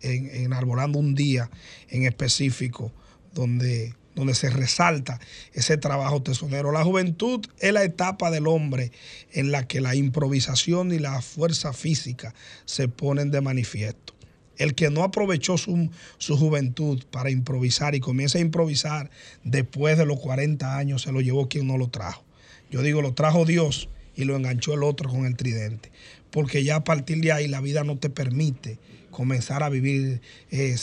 en, 0.00 0.30
enarbolando 0.34 0.98
un 0.98 1.14
día 1.14 1.50
en 1.88 2.04
específico 2.04 2.92
donde, 3.32 3.94
donde 4.14 4.34
se 4.34 4.50
resalta 4.50 5.20
ese 5.52 5.76
trabajo 5.76 6.22
tesonero. 6.22 6.72
La 6.72 6.84
juventud 6.84 7.46
es 7.58 7.72
la 7.72 7.84
etapa 7.84 8.30
del 8.30 8.46
hombre 8.46 8.92
en 9.32 9.52
la 9.52 9.68
que 9.68 9.80
la 9.80 9.94
improvisación 9.94 10.92
y 10.92 10.98
la 10.98 11.20
fuerza 11.22 11.72
física 11.72 12.34
se 12.64 12.88
ponen 12.88 13.30
de 13.30 13.40
manifiesto. 13.40 14.14
El 14.56 14.74
que 14.74 14.88
no 14.88 15.04
aprovechó 15.04 15.58
su, 15.58 15.90
su, 16.16 16.38
juventud 16.38 17.04
para 17.10 17.30
improvisar 17.30 17.94
y 17.94 18.00
comienza 18.00 18.38
a 18.38 18.40
improvisar 18.40 19.10
después 19.44 19.98
de 19.98 20.06
los 20.06 20.18
40 20.18 20.78
años, 20.78 21.02
se 21.02 21.12
lo 21.12 21.20
llevó 21.20 21.46
quien 21.46 21.66
no 21.66 21.76
lo 21.76 21.88
trajo. 21.88 22.24
Yo 22.70 22.80
digo, 22.80 23.02
lo 23.02 23.12
trajo 23.12 23.44
Dios 23.44 23.90
y 24.16 24.24
lo 24.24 24.34
enganchó 24.36 24.74
el 24.74 24.82
otro 24.82 25.08
con 25.08 25.26
el 25.26 25.36
tridente. 25.36 25.92
Porque 26.30 26.64
ya 26.64 26.76
a 26.76 26.84
partir 26.84 27.20
de 27.20 27.32
ahí 27.32 27.46
la 27.46 27.60
vida 27.60 27.84
no 27.84 27.98
te 27.98 28.10
permite 28.10 28.78
comenzar 29.10 29.62
a 29.62 29.70
vivir 29.70 30.20
eh, 30.50 30.76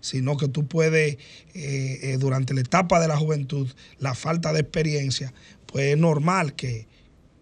sino 0.00 0.36
que 0.36 0.48
tú 0.48 0.66
puedes, 0.66 1.14
eh, 1.14 1.18
eh, 2.02 2.16
durante 2.18 2.54
la 2.54 2.62
etapa 2.62 3.00
de 3.00 3.06
la 3.06 3.16
juventud, 3.16 3.68
la 4.00 4.14
falta 4.14 4.52
de 4.52 4.60
experiencia, 4.60 5.32
pues 5.66 5.92
es 5.92 5.98
normal 5.98 6.54
que, 6.54 6.88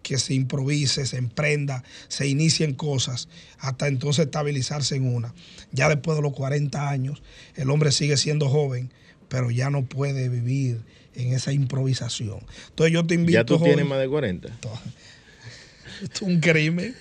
que 0.03 0.19
se 0.19 0.35
improvise, 0.35 1.07
se 1.07 1.17
emprenda, 1.17 1.83
se 2.07 2.27
inicien 2.27 2.75
cosas, 2.75 3.29
hasta 3.57 3.87
entonces 3.87 4.25
estabilizarse 4.25 4.95
en 4.95 5.11
una. 5.11 5.33
Ya 5.71 5.89
después 5.89 6.17
de 6.17 6.21
los 6.21 6.33
40 6.33 6.89
años, 6.89 7.23
el 7.55 7.71
hombre 7.71 7.91
sigue 7.91 8.17
siendo 8.17 8.49
joven, 8.49 8.93
pero 9.27 9.49
ya 9.49 9.71
no 9.71 9.85
puede 9.85 10.29
vivir 10.29 10.83
en 11.15 11.33
esa 11.33 11.51
improvisación. 11.51 12.39
Entonces 12.69 12.93
yo 12.93 13.05
te 13.05 13.15
invito. 13.15 13.37
¿Ya 13.37 13.45
tú 13.45 13.59
tienes 13.59 13.85
más 13.85 13.99
de 13.99 14.07
40? 14.07 14.47
Esto 16.03 16.15
es 16.15 16.21
un 16.21 16.39
crimen. 16.39 16.95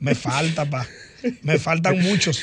Me 0.00 0.14
falta, 0.14 0.68
pa, 0.68 0.86
me 1.42 1.58
faltan 1.58 1.98
muchos 2.00 2.42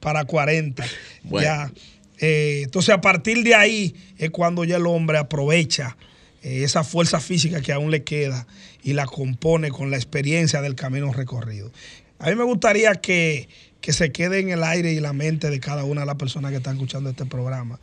para 0.00 0.24
40. 0.24 0.84
Ya. 1.30 1.70
Eh, 2.18 2.62
entonces 2.64 2.94
a 2.94 3.00
partir 3.00 3.42
de 3.42 3.54
ahí 3.54 3.94
es 4.18 4.30
cuando 4.30 4.64
ya 4.64 4.76
el 4.76 4.86
hombre 4.86 5.18
aprovecha 5.18 5.96
eh, 6.42 6.62
esa 6.62 6.84
fuerza 6.84 7.20
física 7.20 7.60
que 7.60 7.72
aún 7.72 7.90
le 7.90 8.04
queda 8.04 8.46
y 8.82 8.92
la 8.92 9.06
compone 9.06 9.70
con 9.70 9.90
la 9.90 9.96
experiencia 9.96 10.62
del 10.62 10.74
camino 10.74 11.12
recorrido. 11.12 11.72
A 12.18 12.28
mí 12.30 12.36
me 12.36 12.44
gustaría 12.44 12.94
que, 12.94 13.48
que 13.80 13.92
se 13.92 14.12
quede 14.12 14.40
en 14.40 14.50
el 14.50 14.62
aire 14.62 14.92
y 14.92 15.00
la 15.00 15.12
mente 15.12 15.50
de 15.50 15.60
cada 15.60 15.84
una 15.84 16.02
de 16.02 16.06
las 16.06 16.16
personas 16.16 16.50
que 16.52 16.58
están 16.58 16.74
escuchando 16.74 17.10
este 17.10 17.26
programa, 17.26 17.80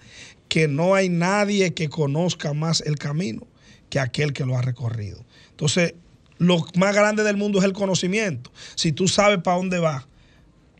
que 0.52 0.68
no 0.68 0.96
hay 0.96 1.08
nadie 1.08 1.74
que 1.74 1.88
conozca 1.88 2.54
más 2.54 2.82
el 2.82 2.98
camino 2.98 3.48
que 3.90 4.02
aquel 4.02 4.34
que 4.34 4.46
lo 4.46 4.58
ha 4.58 4.62
recorrido. 4.62 5.24
Entonces, 5.52 5.94
lo 6.40 6.68
más 6.76 6.94
grande 6.94 7.24
del 7.24 7.38
mundo 7.38 7.60
es 7.60 7.64
el 7.64 7.72
conocimiento. 7.72 8.52
Si 8.76 8.92
tú 8.92 9.08
sabes 9.08 9.38
para 9.38 9.56
dónde 9.56 9.80
vas, 9.80 10.08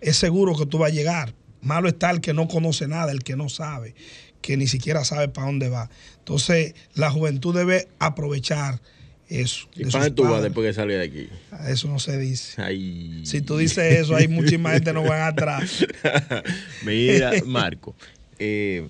es 0.02 0.18
seguro 0.18 0.58
que 0.58 0.66
tú 0.66 0.78
vas 0.78 0.92
a 0.92 0.94
llegar. 0.94 1.34
Malo 1.62 1.88
está 1.88 2.12
el 2.12 2.20
que 2.20 2.34
no 2.34 2.50
conoce 2.50 2.90
nada, 2.90 3.14
el 3.14 3.24
que 3.24 3.38
no 3.38 3.48
sabe, 3.48 3.96
que 4.42 4.58
ni 4.58 4.68
siquiera 4.68 5.06
sabe 5.06 5.30
para 5.30 5.48
dónde 5.48 5.70
va. 5.70 5.90
Entonces, 6.18 6.76
la 6.94 7.10
juventud 7.10 7.56
debe 7.56 7.88
aprovechar 7.98 8.82
eso. 9.30 9.70
¿Y 9.78 9.86
para 9.86 10.04
dónde 10.04 10.12
tú 10.12 10.24
vas 10.24 10.44
después 10.44 10.68
de 10.68 10.74
salir 10.74 10.98
de 10.98 11.06
aquí? 11.06 11.30
Eso 11.70 11.88
no 11.88 12.00
se 12.00 12.18
dice. 12.18 12.62
Si 13.24 13.42
tú 13.42 13.56
dices 13.56 14.00
eso, 14.02 14.18
hay 14.18 14.28
muchísima 14.28 14.72
gente 14.74 14.92
no 14.92 15.04
van 15.04 15.22
atrás. 15.22 15.86
Mira, 16.84 17.32
Marco, 17.46 17.96
eh, 18.38 18.86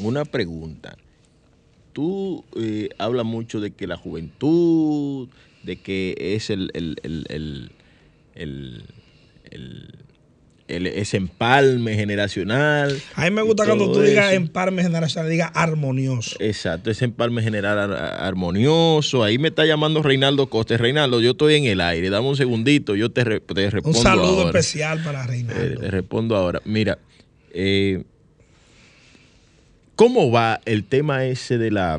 una 0.00 0.24
pregunta. 0.24 0.96
Tú 1.92 2.44
eh, 2.60 2.90
hablas 2.98 3.24
mucho 3.24 3.60
de 3.60 3.70
que 3.70 3.86
la 3.86 3.96
juventud, 3.96 5.28
de 5.62 5.76
que 5.76 6.14
es 6.18 6.50
el, 6.50 6.70
el, 6.74 7.70
ese 10.68 11.16
empalme 11.16 11.94
generacional. 11.94 13.00
A 13.14 13.24
mí 13.24 13.30
me 13.30 13.42
gusta 13.42 13.64
cuando 13.66 13.92
tú 13.92 14.00
digas 14.00 14.32
empalme 14.32 14.82
generacional, 14.82 15.30
diga 15.30 15.46
armonioso. 15.46 16.36
Exacto, 16.40 16.90
ese 16.90 17.04
empalme 17.04 17.42
general 17.42 17.94
armonioso. 17.94 19.22
Ahí 19.22 19.38
me 19.38 19.48
está 19.48 19.64
llamando 19.64 20.02
Reinaldo 20.02 20.48
Costa. 20.48 20.76
Reinaldo, 20.76 21.20
yo 21.20 21.32
estoy 21.32 21.54
en 21.54 21.64
el 21.64 21.80
aire. 21.80 22.10
Dame 22.10 22.28
un 22.28 22.36
segundito, 22.36 22.96
yo 22.96 23.10
te, 23.10 23.24
respondo. 23.24 23.88
Un 23.88 23.94
saludo 23.94 24.46
especial 24.46 25.02
para 25.02 25.26
Reinaldo. 25.26 25.62
Eh, 25.62 25.76
te 25.80 25.90
respondo 25.90 26.36
ahora. 26.36 26.60
Mira, 26.64 26.98
eh, 27.52 28.02
¿Cómo 29.96 30.30
va 30.30 30.60
el 30.66 30.84
tema 30.84 31.24
ese 31.24 31.56
de 31.56 31.70
la, 31.70 31.98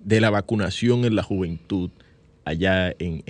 de 0.00 0.20
la 0.20 0.30
vacunación 0.30 1.04
en 1.04 1.14
la 1.14 1.22
juventud 1.22 1.90
allá 2.44 2.92
en, 2.98 3.22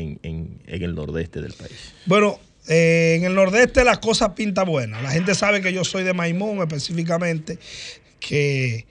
el 0.67 0.95
nordeste 0.95 1.43
del 1.43 1.53
país? 1.53 1.93
Bueno, 2.07 2.41
eh, 2.67 3.17
en 3.19 3.25
el 3.25 3.35
nordeste 3.35 3.85
las 3.85 3.99
cosas 3.99 4.31
pintan 4.31 4.67
buenas. 4.67 5.03
La 5.03 5.11
gente 5.11 5.35
sabe 5.35 5.61
que 5.61 5.71
yo 5.71 5.85
soy 5.85 6.03
de 6.03 6.15
Maimón 6.15 6.59
específicamente, 6.59 7.59
que, 8.19 8.87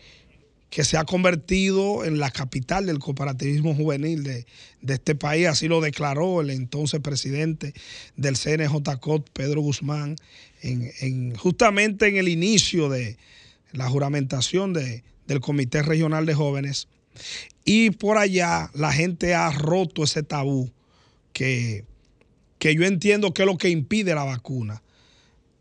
que 0.70 0.84
se 0.84 0.96
ha 0.96 1.06
convertido 1.06 2.06
en 2.06 2.20
la 2.20 2.30
capital 2.30 2.86
del 2.86 3.00
cooperativismo 3.00 3.74
juvenil 3.74 4.24
de, 4.24 4.46
este 4.88 5.16
país. 5.16 5.48
Así 5.48 5.68
lo 5.68 5.82
declaró 5.82 6.42
el 6.42 6.52
entonces 6.52 7.00
presidente 7.00 7.74
del 8.16 8.38
CNJCOT, 8.38 9.32
Pedro 9.32 9.62
Guzmán, 9.62 10.18
en, 10.62 11.34
justamente 11.34 12.08
en 12.08 12.18
el 12.18 12.28
inicio 12.28 12.90
de 12.90 13.18
la 13.72 13.90
juramentación 13.90 14.72
de, 14.74 15.04
del 15.28 15.40
Comité 15.40 15.82
Regional 15.82 16.26
de 16.26 16.34
Jóvenes. 16.34 16.88
Y 17.64 17.92
por 17.92 18.18
allá 18.18 18.70
la 18.74 18.92
gente 18.92 19.34
ha 19.34 19.50
roto 19.52 20.04
ese 20.04 20.24
tabú 20.24 20.72
que, 21.34 21.86
que 22.60 22.76
yo 22.76 22.86
entiendo 22.86 23.34
que 23.34 23.44
es 23.44 23.46
lo 23.48 23.58
que 23.58 23.70
impide 23.70 24.16
la 24.16 24.24
vacuna. 24.24 24.82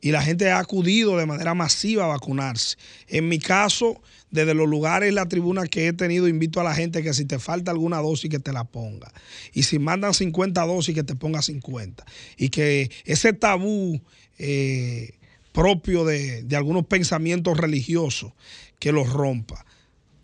Y 0.00 0.11
la 0.11 0.20
gente 0.20 0.50
ha 0.50 0.59
acudido 0.59 1.16
de 1.16 1.24
manera 1.24 1.55
masiva 1.55 2.05
a 2.05 2.09
vacunarse. 2.09 2.77
En 3.09 3.27
mi 3.27 3.38
caso, 3.38 4.03
desde 4.31 4.53
los 4.53 4.68
lugares 4.68 5.09
en 5.09 5.14
la 5.14 5.29
tribuna 5.29 5.66
que 5.66 5.88
he 5.88 5.92
tenido, 5.94 6.29
invito 6.29 6.61
a 6.61 6.64
la 6.64 6.74
gente 6.74 7.03
que 7.03 7.14
si 7.14 7.24
te 7.24 7.38
falta 7.38 7.70
alguna 7.70 8.03
dosis 8.03 8.29
que 8.29 8.38
te 8.38 8.53
la 8.53 8.64
ponga. 8.64 9.11
Y 9.55 9.62
si 9.62 9.79
mandan 9.79 10.12
50 10.12 10.61
dosis, 10.66 10.94
que 10.94 11.05
te 11.05 11.14
ponga 11.14 11.40
50. 11.40 12.05
Y 12.37 12.50
que 12.50 12.90
ese 13.07 13.33
tabú 13.33 13.98
eh, 14.37 15.14
propio 15.54 16.04
de, 16.04 16.42
de 16.42 16.56
algunos 16.56 16.84
pensamientos 16.84 17.56
religiosos 17.56 18.32
que 18.78 18.92
los 18.92 19.08
rompa. 19.08 19.64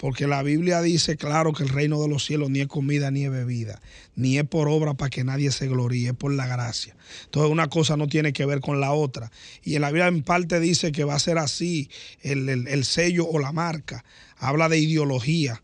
Porque 0.01 0.27
la 0.27 0.43
Biblia 0.43 0.81
dice 0.81 1.19
claro 1.19 1.53
que 1.53 1.63
el 1.63 1.69
reino 1.69 2.01
de 2.01 2.09
los 2.09 2.25
cielos 2.25 2.49
ni 2.49 2.61
es 2.61 2.69
comida 2.69 3.11
ni 3.11 3.27
es 3.27 3.31
bebida, 3.31 3.83
ni 4.15 4.39
es 4.39 4.45
por 4.45 4.67
obra 4.67 4.95
para 4.95 5.11
que 5.11 5.25
nadie 5.25 5.53
se 5.53 5.69
gloríe, 5.69 6.09
es 6.09 6.15
por 6.15 6.33
la 6.33 6.47
gracia. 6.47 6.97
Entonces 7.25 7.53
una 7.53 7.69
cosa 7.69 7.99
no 7.99 8.07
tiene 8.07 8.33
que 8.33 8.47
ver 8.47 8.61
con 8.61 8.81
la 8.81 8.93
otra. 8.93 9.31
Y 9.63 9.75
en 9.75 9.83
la 9.83 9.89
Biblia 9.89 10.09
en 10.09 10.23
parte 10.23 10.59
dice 10.59 10.91
que 10.91 11.05
va 11.05 11.17
a 11.17 11.19
ser 11.19 11.37
así 11.37 11.91
el, 12.23 12.85
sello 12.87 13.27
o 13.27 13.39
la 13.39 13.53
marca. 13.53 14.03
Habla 14.39 14.71
de 14.71 14.79
ideología. 14.79 15.63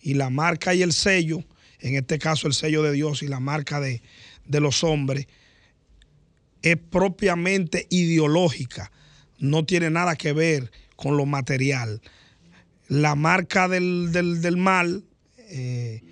Y 0.00 0.14
la 0.14 0.30
marca 0.30 0.74
y 0.74 0.82
el 0.82 0.92
sello, 0.92 1.42
en 1.80 1.96
este 1.96 2.20
caso 2.20 2.46
el 2.46 2.54
sello 2.54 2.84
de 2.84 2.92
Dios 2.92 3.24
y 3.24 3.26
la 3.26 3.40
marca 3.40 3.80
de, 3.80 4.00
de 4.46 4.60
los 4.60 4.84
hombres, 4.84 5.26
es 6.62 6.76
propiamente 6.76 7.88
ideológica. 7.90 8.92
No 9.42 9.64
tiene 9.66 9.90
nada 9.90 10.16
que 10.16 10.32
ver 10.32 10.70
con 10.96 11.16
lo 11.16 11.26
material 11.26 12.00
la 12.92 13.14
marca 13.14 13.68
del, 13.68 14.56
mal 14.58 15.02
eh, 15.48 16.02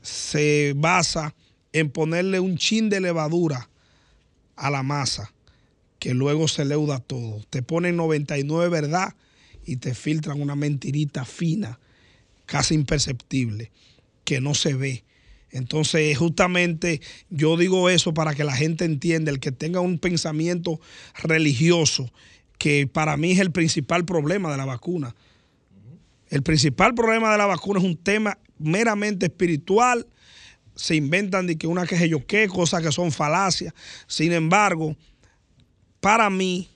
se 0.00 0.74
basa 0.76 1.34
en 1.72 1.90
ponerle 1.90 2.38
un 2.38 2.56
chin 2.56 2.88
de 2.88 3.00
levadura 3.00 3.68
a 4.54 4.70
la 4.70 4.84
masa, 4.84 5.32
que 5.98 6.14
luego 6.14 6.46
se 6.46 6.64
leuda 6.64 7.00
todo. 7.00 7.42
Te 7.50 7.62
ponen 7.62 7.96
99 7.96 8.68
verdad 8.68 9.16
y 9.66 9.76
te 9.76 9.92
filtran 9.92 10.40
una 10.40 10.54
mentirita 10.54 11.24
fina, 11.24 11.80
casi 12.46 12.74
imperceptible, 12.74 13.72
que 14.22 14.40
no 14.40 14.54
se 14.54 14.74
ve. 14.74 15.02
Entonces, 15.50 16.16
justamente 16.16 17.00
yo 17.28 17.56
digo 17.56 17.90
eso 17.90 18.14
para 18.14 18.36
que 18.36 18.44
la 18.44 18.54
gente 18.54 18.84
entienda, 18.84 19.32
el 19.32 19.40
que 19.40 19.50
tenga 19.50 19.80
un 19.80 19.98
pensamiento 19.98 20.80
religioso, 21.24 22.12
que 22.60 22.86
para 22.86 23.16
mí 23.16 23.32
es 23.32 23.40
el 23.40 23.50
principal 23.50 24.04
problema 24.04 24.52
de 24.52 24.56
la 24.56 24.66
vacuna 24.66 25.16
el 26.30 26.44
principal 26.44 26.94
problema 26.94 27.32
de 27.32 27.38
la 27.38 27.46
vacuna 27.46 27.80
es 27.80 27.84
un 27.84 27.96
tema 27.96 28.38
meramente 28.58 29.26
espiritual. 29.26 30.06
Se 30.76 30.94
inventan 30.94 31.46
de 31.48 31.58
que 31.58 31.66
una 31.66 31.86
que 31.86 32.08
yo 32.08 32.24
qué, 32.24 32.46
cosas 32.46 32.82
que 32.82 32.92
son 32.92 33.10
falacias. 33.10 33.74
Sin 34.06 34.32
embargo, 34.32 34.96
para 35.98 36.30
mí, 36.30 36.70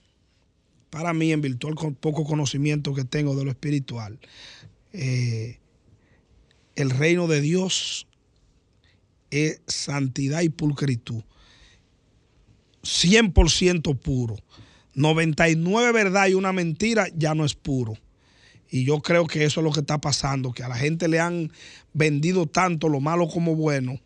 para 0.91 1.15
mí, 1.15 1.33
en 1.33 1.41
virtud 1.41 1.69
del 1.69 1.95
poco 1.95 2.25
conocimiento 2.25 2.95
que 2.95 3.05
tengo 3.05 3.37
de 3.37 3.45
lo 3.45 3.51
espiritual, 3.51 4.19
eh, 4.93 5.61
el 6.75 6.91
reino 6.91 7.29
de 7.29 7.41
Dios 7.41 8.09
es 9.31 9.63
santidad 9.69 10.43
y 10.43 10.49
pulcritud. 10.49 11.23
100% 12.83 13.99
puro. 13.99 14.37
99 14.95 15.93
verdad 15.93 16.29
y 16.29 16.35
una 16.35 16.53
mentira 16.53 17.07
ya 17.17 17.35
no 17.35 17.45
es 17.45 17.55
puro. 17.55 17.95
Y 18.71 18.85
yo 18.85 19.01
creo 19.01 19.27
que 19.27 19.45
eso 19.45 19.61
es 19.61 19.65
lo 19.65 19.73
que 19.73 19.81
está 19.81 20.01
pasando, 20.01 20.53
que 20.53 20.63
a 20.63 20.69
la 20.69 20.77
gente 20.77 21.09
le 21.09 21.21
han 21.21 21.53
vendido 21.93 22.47
tanto 22.47 22.89
lo 22.89 23.01
malo 23.01 23.29
como 23.29 23.55
bueno, 23.55 24.01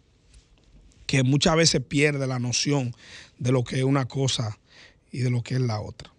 que 1.07 1.23
muchas 1.23 1.57
veces 1.57 1.81
pierde 1.81 2.27
la 2.27 2.39
noción 2.39 2.95
de 3.39 3.53
lo 3.53 3.65
que 3.65 3.77
es 3.77 3.85
una 3.85 4.07
cosa 4.07 4.59
y 5.11 5.21
de 5.21 5.31
lo 5.31 5.43
que 5.43 5.55
es 5.55 5.61
la 5.61 5.81
otra. 5.81 6.13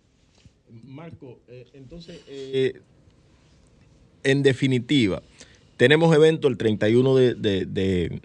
Marco, 0.83 1.39
eh, 1.47 1.67
entonces, 1.73 2.21
eh, 2.27 2.81
en 4.23 4.41
definitiva, 4.41 5.21
tenemos 5.77 6.13
evento 6.15 6.47
el 6.47 6.57
31 6.57 7.15
de, 7.15 7.35
de, 7.35 7.65
de, 7.65 8.21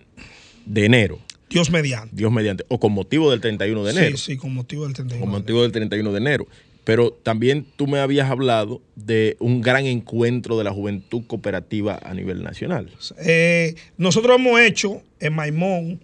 de 0.65 0.85
enero. 0.85 1.21
Dios 1.51 1.71
mediante. 1.71 2.15
Dios 2.15 2.33
mediante. 2.33 2.65
O 2.69 2.81
con 2.81 2.93
motivo 2.93 3.31
del 3.31 3.41
31 3.41 3.85
de 3.85 3.91
enero. 3.91 4.17
Sí, 4.17 4.33
sí, 4.33 4.37
con 4.37 4.55
motivo 4.55 4.85
del 4.85 4.95
31 4.95 5.21
Con 5.25 5.33
de 5.33 5.39
motivo 5.39 5.63
del 5.63 5.73
31 5.73 6.13
de 6.13 6.19
enero. 6.19 6.47
Pero 6.85 7.13
también 7.13 7.67
tú 7.77 7.87
me 7.87 7.99
habías 7.99 8.31
hablado 8.31 8.83
de 8.95 9.37
un 9.41 9.63
gran 9.63 9.87
encuentro 9.87 10.59
de 10.59 10.65
la 10.65 10.73
juventud 10.73 11.23
cooperativa 11.27 11.99
a 12.03 12.13
nivel 12.13 12.43
nacional. 12.43 12.91
Eh, 13.19 13.75
nosotros 13.97 14.37
hemos 14.39 14.61
hecho 14.61 15.03
en 15.19 15.35
Maimón, 15.35 16.01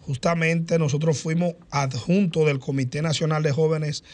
justamente 0.00 0.78
nosotros 0.78 1.18
fuimos 1.18 1.54
adjuntos 1.70 2.46
del 2.46 2.60
Comité 2.60 3.02
Nacional 3.02 3.42
de 3.42 3.50
Jóvenes 3.50 4.04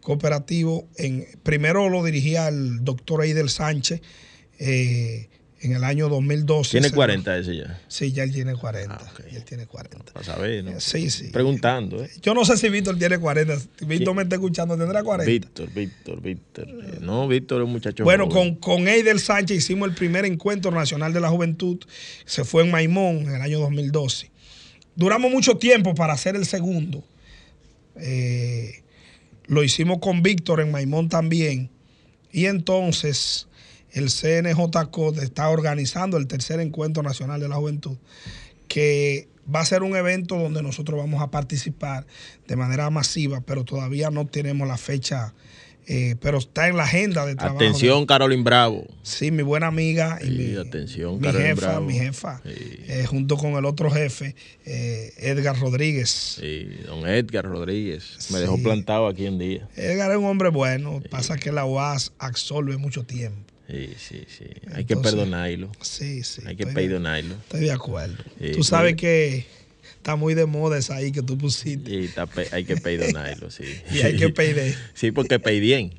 Cooperativos. 0.00 0.84
En, 0.98 1.26
primero 1.42 1.88
lo 1.88 2.04
dirigía 2.04 2.46
el 2.46 2.84
doctor 2.84 3.24
Eidel 3.24 3.48
Sánchez. 3.48 4.02
Eh, 4.60 5.28
en 5.66 5.74
el 5.76 5.84
año 5.84 6.08
2012. 6.08 6.70
¿Tiene 6.70 6.90
40 6.90 7.38
ese 7.38 7.56
ya? 7.56 7.80
Sí, 7.88 8.12
ya 8.12 8.22
él 8.22 8.32
tiene 8.32 8.54
40. 8.54 8.94
Ah, 8.94 9.12
okay. 9.12 9.36
Él 9.36 9.44
tiene 9.44 9.66
40. 9.66 10.12
Para 10.12 10.24
saber, 10.24 10.64
¿no? 10.64 10.80
Sí, 10.80 11.10
sí. 11.10 11.28
Preguntando, 11.28 12.02
¿eh? 12.02 12.10
Yo 12.22 12.34
no 12.34 12.44
sé 12.44 12.56
si 12.56 12.68
Víctor 12.68 12.98
tiene 12.98 13.18
40. 13.18 13.58
Víctor 13.86 14.14
me 14.14 14.22
está 14.22 14.36
escuchando, 14.36 14.76
¿tendrá 14.78 15.02
40? 15.02 15.30
Víctor, 15.30 15.72
Víctor, 15.72 16.22
Víctor. 16.22 16.68
No, 17.02 17.28
Víctor 17.28 17.60
es 17.60 17.66
un 17.66 17.72
muchacho 17.72 18.04
Bueno, 18.04 18.26
joven. 18.30 18.54
con, 18.56 18.78
con 18.78 18.88
Eidel 18.88 19.20
Sánchez 19.20 19.58
hicimos 19.58 19.88
el 19.88 19.94
primer 19.94 20.24
encuentro 20.24 20.70
nacional 20.70 21.12
de 21.12 21.20
la 21.20 21.28
juventud. 21.28 21.78
Se 22.24 22.44
fue 22.44 22.62
en 22.62 22.70
Maimón 22.70 23.22
en 23.28 23.34
el 23.34 23.42
año 23.42 23.58
2012. 23.60 24.30
Duramos 24.94 25.30
mucho 25.30 25.56
tiempo 25.58 25.94
para 25.94 26.14
hacer 26.14 26.36
el 26.36 26.46
segundo. 26.46 27.04
Eh, 27.96 28.82
lo 29.46 29.62
hicimos 29.62 29.98
con 30.00 30.22
Víctor 30.22 30.60
en 30.60 30.70
Maimón 30.70 31.08
también. 31.08 31.70
Y 32.32 32.46
entonces 32.46 33.48
el 33.96 34.10
CNJCO 34.10 35.14
está 35.22 35.48
organizando 35.48 36.18
el 36.18 36.26
tercer 36.26 36.60
encuentro 36.60 37.02
nacional 37.02 37.40
de 37.40 37.48
la 37.48 37.56
juventud, 37.56 37.96
que 38.68 39.26
va 39.52 39.60
a 39.60 39.64
ser 39.64 39.82
un 39.82 39.96
evento 39.96 40.36
donde 40.36 40.62
nosotros 40.62 40.98
vamos 41.00 41.22
a 41.22 41.30
participar 41.30 42.06
de 42.46 42.56
manera 42.56 42.90
masiva, 42.90 43.40
pero 43.40 43.64
todavía 43.64 44.10
no 44.10 44.26
tenemos 44.26 44.68
la 44.68 44.76
fecha, 44.76 45.32
eh, 45.86 46.14
pero 46.20 46.36
está 46.36 46.68
en 46.68 46.76
la 46.76 46.82
agenda 46.82 47.24
de 47.24 47.36
trabajo. 47.36 47.56
Atención, 47.56 48.00
de, 48.00 48.06
Carolyn 48.06 48.44
Bravo. 48.44 48.86
Sí, 49.02 49.30
mi 49.30 49.42
buena 49.42 49.68
amiga 49.68 50.18
y 50.20 50.26
sí, 50.26 50.30
mi, 50.30 50.56
atención, 50.56 51.18
mi 51.18 51.28
jefa, 51.32 51.54
Bravo. 51.54 51.86
mi 51.86 51.94
jefa, 51.94 52.42
sí. 52.44 52.50
eh, 52.88 53.06
junto 53.06 53.38
con 53.38 53.52
el 53.52 53.64
otro 53.64 53.90
jefe, 53.90 54.34
eh, 54.66 55.14
Edgar 55.16 55.58
Rodríguez. 55.58 56.10
Sí, 56.10 56.68
don 56.84 57.08
Edgar 57.08 57.46
Rodríguez. 57.46 58.30
Me 58.30 58.40
dejó 58.40 58.62
plantado 58.62 59.06
aquí 59.06 59.26
un 59.26 59.38
día. 59.38 59.66
Edgar 59.74 60.10
es 60.10 60.18
un 60.18 60.26
hombre 60.26 60.50
bueno, 60.50 61.00
pasa 61.08 61.38
que 61.38 61.50
la 61.50 61.64
UAS 61.64 62.12
absorbe 62.18 62.76
mucho 62.76 63.04
tiempo. 63.04 63.55
Sí, 63.68 63.90
sí, 63.98 64.24
sí. 64.28 64.44
Hay 64.72 64.82
Entonces, 64.82 64.86
que 64.86 64.96
perdonarlo. 64.96 65.72
Sí, 65.80 66.22
sí. 66.22 66.42
Hay 66.46 66.56
que 66.56 66.66
perdonarlo. 66.66 67.34
De, 67.34 67.40
estoy 67.40 67.60
de 67.60 67.72
acuerdo. 67.72 68.16
Sí, 68.40 68.52
Tú 68.52 68.62
sabes 68.62 68.92
sí. 68.92 68.96
que 68.96 69.46
está 69.96 70.14
muy 70.14 70.34
de 70.34 70.46
moda 70.46 70.78
esa 70.78 70.94
ahí 70.94 71.10
que 71.10 71.20
tú 71.20 71.36
pusiste. 71.36 71.90
Sí, 71.90 72.04
está, 72.04 72.28
hay 72.52 72.64
que 72.64 72.76
perdonarlo, 72.76 73.50
sí. 73.50 73.64
y 73.92 74.02
hay 74.02 74.16
que 74.16 74.28
pedir. 74.28 74.76
Sí, 74.94 75.10
porque 75.10 75.40
peidien. 75.40 75.92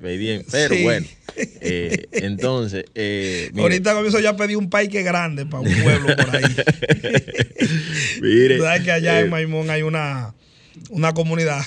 Peidien. 0.00 0.44
Pero 0.48 0.76
sí. 0.76 0.82
bueno, 0.84 1.06
eh, 1.36 2.06
entonces. 2.12 2.84
Eh. 2.94 3.50
Ahorita 3.56 3.94
comienzo 3.94 4.20
ya 4.20 4.30
a 4.30 4.36
pedir 4.36 4.56
un 4.56 4.70
paique 4.70 5.02
grande 5.02 5.44
para 5.44 5.60
un 5.60 5.82
pueblo 5.82 6.14
por 6.14 6.36
ahí. 6.36 6.56
mire. 8.22 8.58
¿Sabes 8.58 8.82
que 8.84 8.92
allá 8.92 9.20
eh, 9.20 9.24
en 9.24 9.30
Maimón 9.30 9.70
hay 9.70 9.82
una, 9.82 10.34
una 10.90 11.12
comunidad? 11.12 11.66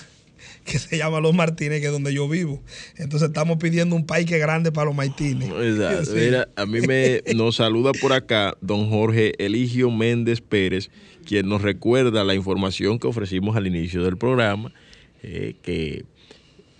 Que 0.71 0.79
se 0.79 0.97
llama 0.97 1.19
Los 1.19 1.35
Martínez, 1.35 1.81
que 1.81 1.87
es 1.87 1.91
donde 1.91 2.13
yo 2.13 2.29
vivo. 2.29 2.61
Entonces 2.95 3.27
estamos 3.29 3.57
pidiendo 3.57 3.95
un 3.95 4.05
paique 4.05 4.37
grande 4.37 4.71
para 4.71 4.85
los 4.85 4.95
Martínez. 4.95 5.49
Exacto. 5.49 6.01
Sí. 6.11 6.17
Mira, 6.17 6.47
a 6.55 6.65
mí 6.65 6.81
me 6.81 7.21
nos 7.35 7.57
saluda 7.57 7.91
por 7.93 8.13
acá 8.13 8.55
don 8.61 8.89
Jorge 8.89 9.33
Eligio 9.37 9.91
Méndez 9.91 10.41
Pérez, 10.41 10.89
quien 11.25 11.47
nos 11.47 11.61
recuerda 11.61 12.23
la 12.23 12.33
información 12.33 12.97
que 12.97 13.07
ofrecimos 13.07 13.55
al 13.55 13.67
inicio 13.67 14.03
del 14.03 14.17
programa, 14.17 14.73
eh, 15.21 15.55
que 15.61 16.05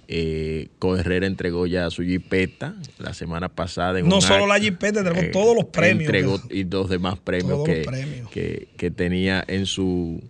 eh, 0.08 0.70
Coherrera 0.80 1.28
entregó 1.28 1.68
ya 1.68 1.90
su 1.90 2.04
jipeta 2.04 2.76
la 2.98 3.14
semana 3.14 3.50
pasada. 3.50 4.00
En 4.00 4.08
no 4.08 4.16
un 4.16 4.22
solo 4.22 4.48
la 4.48 4.60
jipeta, 4.60 5.00
entregó 5.00 5.22
eh, 5.22 5.30
todos 5.32 5.56
los 5.56 5.66
premios. 5.66 6.02
Entregó 6.02 6.42
y 6.50 6.64
dos 6.64 6.90
demás 6.90 7.20
premios, 7.20 7.64
que, 7.64 7.84
premios. 7.86 8.30
Que, 8.32 8.68
que, 8.78 8.92
tenía 8.92 9.44
en 9.48 9.66
su, 9.66 10.22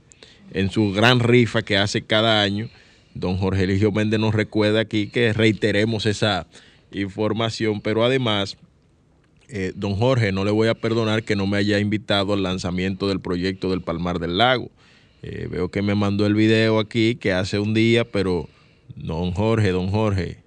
en 0.51 0.69
su 0.69 0.91
gran 0.91 1.19
rifa 1.19 1.61
que 1.61 1.77
hace 1.77 2.01
cada 2.01 2.41
año 2.41 2.69
don 3.13 3.37
Jorge 3.37 3.63
Eligio 3.63 3.91
Méndez 3.91 4.19
nos 4.19 4.33
recuerda 4.33 4.81
aquí 4.81 5.07
que 5.07 5.33
reiteremos 5.33 6.05
esa 6.05 6.47
información, 6.91 7.81
pero 7.81 8.03
además, 8.03 8.57
eh, 9.49 9.73
don 9.75 9.95
Jorge, 9.95 10.31
no 10.31 10.45
le 10.45 10.51
voy 10.51 10.67
a 10.67 10.75
perdonar 10.75 11.23
que 11.23 11.35
no 11.35 11.47
me 11.47 11.57
haya 11.57 11.79
invitado 11.79 12.33
al 12.33 12.43
lanzamiento 12.43 13.07
del 13.07 13.19
proyecto 13.19 13.69
del 13.69 13.81
Palmar 13.81 14.19
del 14.19 14.37
Lago. 14.37 14.69
Eh, 15.23 15.47
veo 15.49 15.69
que 15.69 15.81
me 15.81 15.95
mandó 15.95 16.25
el 16.25 16.33
video 16.33 16.79
aquí 16.79 17.15
que 17.15 17.31
hace 17.31 17.59
un 17.59 17.73
día, 17.73 18.05
pero 18.05 18.49
don 18.95 19.31
Jorge, 19.31 19.71
don 19.71 19.89
Jorge. 19.89 20.43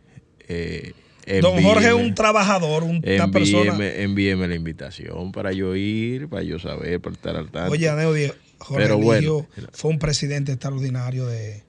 Eh, 0.48 0.92
don 1.40 1.62
Jorge 1.62 1.88
es 1.88 1.94
un 1.94 2.14
trabajador, 2.14 2.82
una 2.82 2.98
envíeme, 2.98 3.28
persona. 3.28 3.88
Envíeme 3.96 4.48
la 4.48 4.54
invitación 4.54 5.32
para 5.32 5.52
yo 5.52 5.76
ir, 5.76 6.28
para 6.28 6.42
yo 6.42 6.58
saber, 6.58 7.00
para 7.00 7.14
estar 7.14 7.36
al 7.36 7.50
tanto. 7.50 7.72
Oye, 7.72 7.88
Aneudi, 7.88 8.30
Jorge 8.58 8.88
pero 8.88 9.46
fue 9.72 9.90
un 9.90 9.98
presidente 9.98 10.52
extraordinario 10.52 11.26
de, 11.26 11.63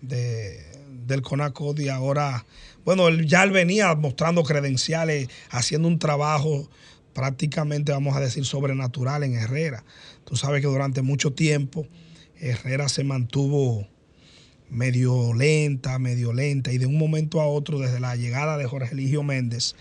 de, 0.00 0.64
del 1.06 1.22
CONACOD 1.22 1.80
y 1.80 1.88
ahora, 1.88 2.44
bueno, 2.84 3.08
él, 3.08 3.26
ya 3.26 3.42
él 3.42 3.50
venía 3.50 3.94
mostrando 3.94 4.42
credenciales, 4.44 5.28
haciendo 5.50 5.88
un 5.88 5.98
trabajo 5.98 6.68
prácticamente, 7.12 7.92
vamos 7.92 8.16
a 8.16 8.20
decir, 8.20 8.44
sobrenatural 8.44 9.24
en 9.24 9.34
Herrera. 9.34 9.84
Tú 10.24 10.36
sabes 10.36 10.60
que 10.60 10.68
durante 10.68 11.02
mucho 11.02 11.32
tiempo 11.32 11.86
Herrera 12.38 12.88
se 12.88 13.02
mantuvo 13.04 13.88
medio 14.70 15.32
lenta, 15.34 15.98
medio 15.98 16.32
lenta, 16.32 16.72
y 16.72 16.78
de 16.78 16.86
un 16.86 16.98
momento 16.98 17.40
a 17.40 17.46
otro, 17.46 17.78
desde 17.78 18.00
la 18.00 18.16
llegada 18.16 18.58
de 18.58 18.66
Jorge 18.66 18.92
Eligio 18.92 19.22
Méndez, 19.22 19.74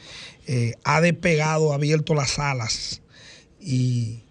eh, 0.48 0.74
ha 0.84 1.02
despegado, 1.02 1.74
ha 1.74 1.76
abierto 1.76 2.14
las 2.14 2.40
alas 2.40 3.02
y, 3.60 4.22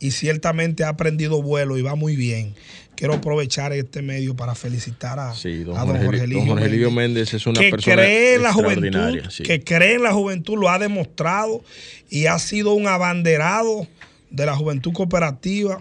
y 0.00 0.12
ciertamente 0.12 0.84
ha 0.84 0.88
aprendido 0.88 1.42
vuelo 1.42 1.76
y 1.76 1.82
va 1.82 1.94
muy 1.94 2.16
bien 2.16 2.54
quiero 2.96 3.14
aprovechar 3.14 3.72
este 3.72 4.02
medio 4.02 4.34
para 4.34 4.54
felicitar 4.54 5.18
a, 5.18 5.34
sí, 5.34 5.58
don 5.62 5.76
a 5.76 5.84
don 5.84 6.02
Jorge 6.04 6.24
Elío 6.24 6.38
don 6.38 6.48
Jorge 6.48 6.68
Méndez, 6.68 6.92
Méndez, 6.92 7.34
es 7.34 7.46
una 7.46 7.60
que 7.60 7.70
persona 7.70 7.96
cree 7.96 8.34
en 8.34 8.42
la 8.42 8.52
juventud, 8.52 9.20
sí. 9.30 9.42
que 9.44 9.62
cree 9.62 9.94
en 9.94 10.02
la 10.02 10.12
juventud, 10.12 10.58
lo 10.58 10.68
ha 10.68 10.78
demostrado 10.78 11.62
y 12.10 12.26
ha 12.26 12.38
sido 12.38 12.72
un 12.72 12.88
abanderado 12.88 13.86
de 14.30 14.46
la 14.46 14.56
juventud 14.56 14.92
cooperativa. 14.92 15.80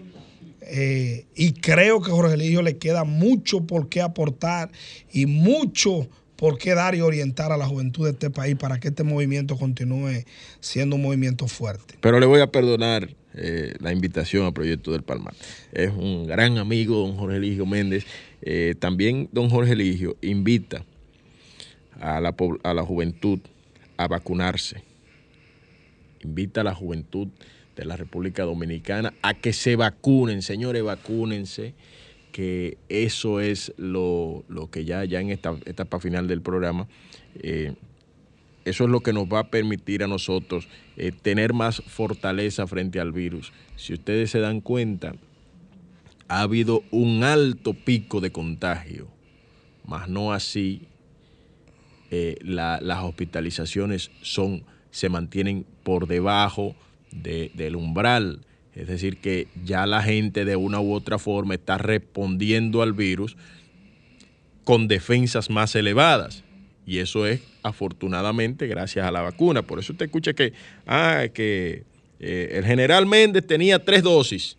Eh, 0.68 1.26
y 1.36 1.52
creo 1.54 2.02
que 2.02 2.10
a 2.10 2.14
Jorge 2.16 2.34
Eligio 2.34 2.64
le 2.64 2.78
queda 2.78 3.04
mucho 3.04 3.62
por 3.62 3.88
qué 3.88 4.02
aportar 4.02 4.72
y 5.12 5.28
mucho 5.28 6.08
por 6.36 6.58
qué 6.58 6.74
dar 6.74 6.96
y 6.96 7.02
orientar 7.02 7.52
a 7.52 7.58
la 7.58 7.68
juventud 7.68 8.06
de 8.06 8.12
este 8.12 8.30
país 8.30 8.56
para 8.56 8.80
que 8.80 8.90
este 8.90 9.04
movimiento 9.04 9.58
continúe 9.58 10.26
siendo 10.60 10.96
un 10.96 11.04
movimiento 11.04 11.48
fuerte. 11.48 11.96
Pero 12.02 12.20
le 12.20 12.26
voy 12.26 12.42
a 12.42 12.48
perdonar 12.48 13.10
eh, 13.36 13.76
la 13.80 13.92
invitación 13.92 14.46
al 14.46 14.54
proyecto 14.54 14.92
del 14.92 15.04
Palmar. 15.04 15.34
Es 15.72 15.92
un 15.92 16.26
gran 16.28 16.58
amigo, 16.58 17.06
don 17.06 17.18
Jorge 17.18 17.38
Eligio 17.38 17.66
Méndez. 17.66 18.06
Eh, 18.42 18.76
también 18.80 19.30
don 19.32 19.50
Jorge 19.50 19.74
Eligio 19.74 20.18
invita 20.22 20.86
a 22.00 22.20
la, 22.20 22.36
a 22.64 22.74
la 22.74 22.84
juventud 22.84 23.40
a 23.98 24.08
vacunarse. 24.08 24.84
Invita 26.24 26.62
a 26.62 26.64
la 26.64 26.74
juventud 26.74 27.28
de 27.76 27.86
la 27.86 27.98
República 27.98 28.44
Dominicana 28.44 29.14
a 29.22 29.34
que 29.34 29.54
se 29.54 29.76
vacunen, 29.76 30.42
señores, 30.42 30.84
vacúnense, 30.84 31.74
que 32.32 32.78
eso 32.90 33.40
es 33.40 33.74
lo, 33.78 34.44
lo 34.50 34.70
que 34.70 34.86
ya, 34.86 35.06
ya 35.06 35.22
en 35.22 35.30
esta 35.30 35.56
etapa 35.66 36.00
final 36.00 36.28
del 36.28 36.42
programa, 36.42 36.88
eh, 37.42 37.74
eso 38.66 38.84
es 38.84 38.90
lo 38.90 39.02
que 39.02 39.14
nos 39.14 39.26
va 39.26 39.40
a 39.40 39.50
permitir 39.50 40.04
a 40.04 40.08
nosotros 40.08 40.68
eh, 40.98 41.12
tener 41.12 41.54
más 41.54 41.82
fortaleza 41.88 42.68
frente 42.68 43.00
al 43.00 43.12
virus. 43.12 43.54
Si 43.76 43.94
ustedes 43.94 44.32
se 44.32 44.40
dan 44.40 44.60
cuenta, 44.60 45.14
ha 46.28 46.42
habido 46.42 46.84
un 46.92 47.24
alto 47.24 47.74
pico 47.74 48.22
de 48.22 48.32
contagio, 48.32 49.08
más 49.86 50.10
no 50.10 50.34
así 50.34 50.88
eh, 52.10 52.38
la, 52.42 52.80
las 52.82 53.04
hospitalizaciones 53.04 54.10
son, 54.22 54.64
se 54.90 55.10
mantienen 55.10 55.66
por 55.84 56.08
debajo 56.08 56.76
de, 57.12 57.52
del 57.54 57.76
umbral. 57.76 58.42
Es 58.74 58.88
decir, 58.88 59.18
que 59.18 59.48
ya 59.64 59.86
la 59.86 60.02
gente 60.02 60.44
de 60.44 60.56
una 60.56 60.80
u 60.80 60.94
otra 60.94 61.20
forma 61.20 61.54
está 61.54 61.78
respondiendo 61.78 62.82
al 62.82 62.94
virus 62.94 63.38
con 64.64 64.88
defensas 64.88 65.50
más 65.50 65.76
elevadas. 65.76 66.45
Y 66.86 67.00
eso 67.00 67.26
es 67.26 67.42
afortunadamente 67.64 68.68
gracias 68.68 69.06
a 69.06 69.12
la 69.12 69.22
vacuna. 69.22 69.64
Por 69.64 69.80
eso 69.80 69.94
usted 69.94 70.06
escucha 70.06 70.34
que, 70.34 70.54
ah, 70.86 71.26
que 71.34 71.84
eh, 72.20 72.52
el 72.54 72.66
general 72.66 73.06
Méndez 73.06 73.46
tenía 73.48 73.84
tres 73.84 74.04
dosis 74.04 74.58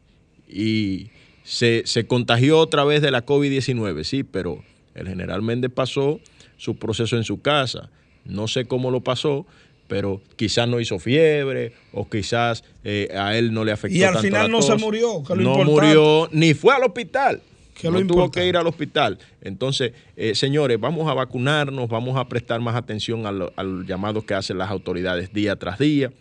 y 0.48 1.10
se, 1.44 1.82
se 1.86 2.06
contagió 2.06 2.58
otra 2.58 2.84
vez 2.84 3.02
de 3.02 3.10
la 3.10 3.24
COVID-19, 3.24 4.02
sí, 4.04 4.24
pero 4.24 4.64
el 4.94 5.06
general 5.08 5.42
Méndez 5.42 5.70
pasó 5.72 6.20
su 6.56 6.76
proceso 6.76 7.16
en 7.16 7.24
su 7.24 7.40
casa. 7.40 7.90
No 8.24 8.48
sé 8.48 8.64
cómo 8.64 8.90
lo 8.90 9.02
pasó, 9.02 9.46
pero 9.86 10.20
quizás 10.36 10.68
no 10.68 10.80
hizo 10.80 10.98
fiebre 10.98 11.72
o 11.92 12.08
quizás 12.08 12.64
eh, 12.82 13.08
a 13.16 13.36
él 13.36 13.52
no 13.52 13.64
le 13.64 13.72
afectó. 13.72 13.96
Y 13.96 14.02
al 14.02 14.14
tanto 14.14 14.26
final 14.26 14.50
no 14.50 14.62
se 14.62 14.74
murió, 14.76 15.22
que 15.22 15.36
lo 15.36 15.42
no 15.42 15.50
importante. 15.60 15.72
murió, 15.72 16.28
ni 16.32 16.54
fue 16.54 16.74
al 16.74 16.82
hospital. 16.82 17.40
Que 17.80 17.88
no 17.88 17.94
tuvo 17.98 18.00
importante. 18.24 18.40
que 18.40 18.46
ir 18.48 18.56
al 18.56 18.66
hospital. 18.66 19.18
Entonces, 19.42 19.92
eh, 20.16 20.34
señores, 20.34 20.78
vamos 20.80 21.08
a 21.10 21.14
vacunarnos, 21.14 21.88
vamos 21.88 22.16
a 22.16 22.28
prestar 22.28 22.60
más 22.60 22.74
atención 22.76 23.26
a, 23.26 23.32
lo- 23.32 23.52
a 23.56 23.62
los 23.62 23.86
llamados 23.86 24.24
que 24.24 24.34
hacen 24.34 24.58
las 24.58 24.70
autoridades 24.70 25.32
día 25.32 25.56
tras 25.56 25.78
día 25.78 26.12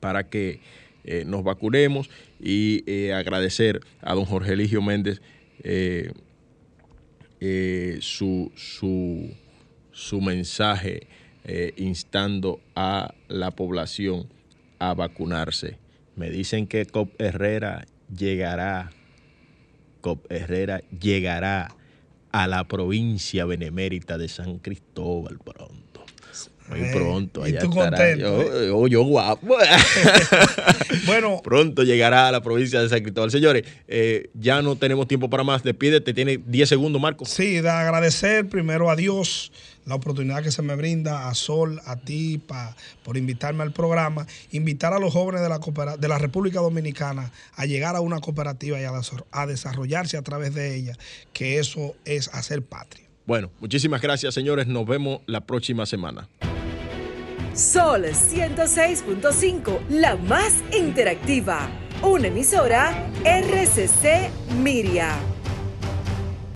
para 0.00 0.28
que 0.28 0.60
eh, 1.04 1.24
nos 1.26 1.42
vacunemos 1.44 2.08
y 2.40 2.82
eh, 2.86 3.12
agradecer 3.12 3.80
a 4.00 4.14
don 4.14 4.24
Jorge 4.24 4.52
Eligio 4.54 4.80
Méndez 4.82 5.20
su, 8.00 8.52
su, 8.54 9.30
su 9.92 10.20
mensaje 10.20 11.06
instando 11.76 12.60
a 12.76 13.14
la 13.28 13.50
población 13.50 14.28
a 14.78 14.94
vacunarse. 14.94 15.78
Me 16.16 16.30
dicen 16.30 16.66
que 16.66 16.86
Cop 16.86 17.20
Herrera 17.20 17.84
llegará, 18.16 18.92
Cop 20.02 20.30
Herrera 20.30 20.82
llegará 21.00 21.74
a 22.32 22.46
la 22.46 22.64
provincia 22.68 23.46
benemérita 23.46 24.18
de 24.18 24.28
San 24.28 24.58
Cristóbal 24.58 25.38
pronto. 25.38 25.80
Muy 26.68 26.80
Eh, 26.80 26.90
pronto, 26.94 27.46
y 27.46 27.50
allá 27.50 27.60
tú 27.60 27.70
estará. 27.70 27.96
contento, 27.98 28.42
Yo, 28.52 28.66
yo- 28.66 28.86
yo 28.88 29.02
guapo. 29.04 29.56
Bueno, 31.06 31.40
Pronto 31.42 31.82
llegará 31.82 32.28
a 32.28 32.32
la 32.32 32.42
provincia 32.42 32.80
de 32.80 32.88
San 32.88 33.00
Cristóbal. 33.02 33.30
Señores, 33.30 33.64
eh, 33.88 34.30
ya 34.34 34.62
no 34.62 34.76
tenemos 34.76 35.08
tiempo 35.08 35.28
para 35.28 35.42
más. 35.44 35.62
Despídete, 35.62 36.14
tiene 36.14 36.38
10 36.46 36.68
segundos, 36.68 37.00
Marco. 37.02 37.24
Sí, 37.24 37.60
de 37.60 37.68
agradecer 37.68 38.48
primero 38.48 38.90
a 38.90 38.96
Dios 38.96 39.52
la 39.86 39.94
oportunidad 39.94 40.42
que 40.42 40.50
se 40.50 40.62
me 40.62 40.74
brinda, 40.76 41.28
a 41.28 41.34
Sol, 41.34 41.80
a 41.86 41.96
ti, 41.96 42.38
pa- 42.38 42.76
por 43.02 43.16
invitarme 43.16 43.62
al 43.62 43.72
programa, 43.72 44.26
invitar 44.50 44.92
a 44.92 44.98
los 44.98 45.12
jóvenes 45.12 45.42
de 45.42 45.48
la, 45.48 45.58
coopera- 45.60 45.96
de 45.96 46.08
la 46.08 46.18
República 46.18 46.60
Dominicana 46.60 47.32
a 47.56 47.66
llegar 47.66 47.96
a 47.96 48.00
una 48.00 48.20
cooperativa 48.20 48.80
y 48.80 48.84
a 48.84 49.46
desarrollarse 49.46 50.16
a 50.16 50.22
través 50.22 50.54
de 50.54 50.74
ella, 50.76 50.96
que 51.32 51.58
eso 51.58 51.94
es 52.04 52.28
hacer 52.34 52.62
patria. 52.62 53.06
Bueno, 53.26 53.50
muchísimas 53.60 54.00
gracias, 54.00 54.34
señores. 54.34 54.66
Nos 54.66 54.86
vemos 54.86 55.20
la 55.26 55.40
próxima 55.42 55.86
semana. 55.86 56.28
Sol 57.54 58.04
106.5, 58.06 59.80
la 59.90 60.16
más 60.16 60.54
interactiva. 60.76 61.68
Una 62.02 62.28
emisora 62.28 63.10
RCC 63.24 64.30
Miria. 64.62 65.14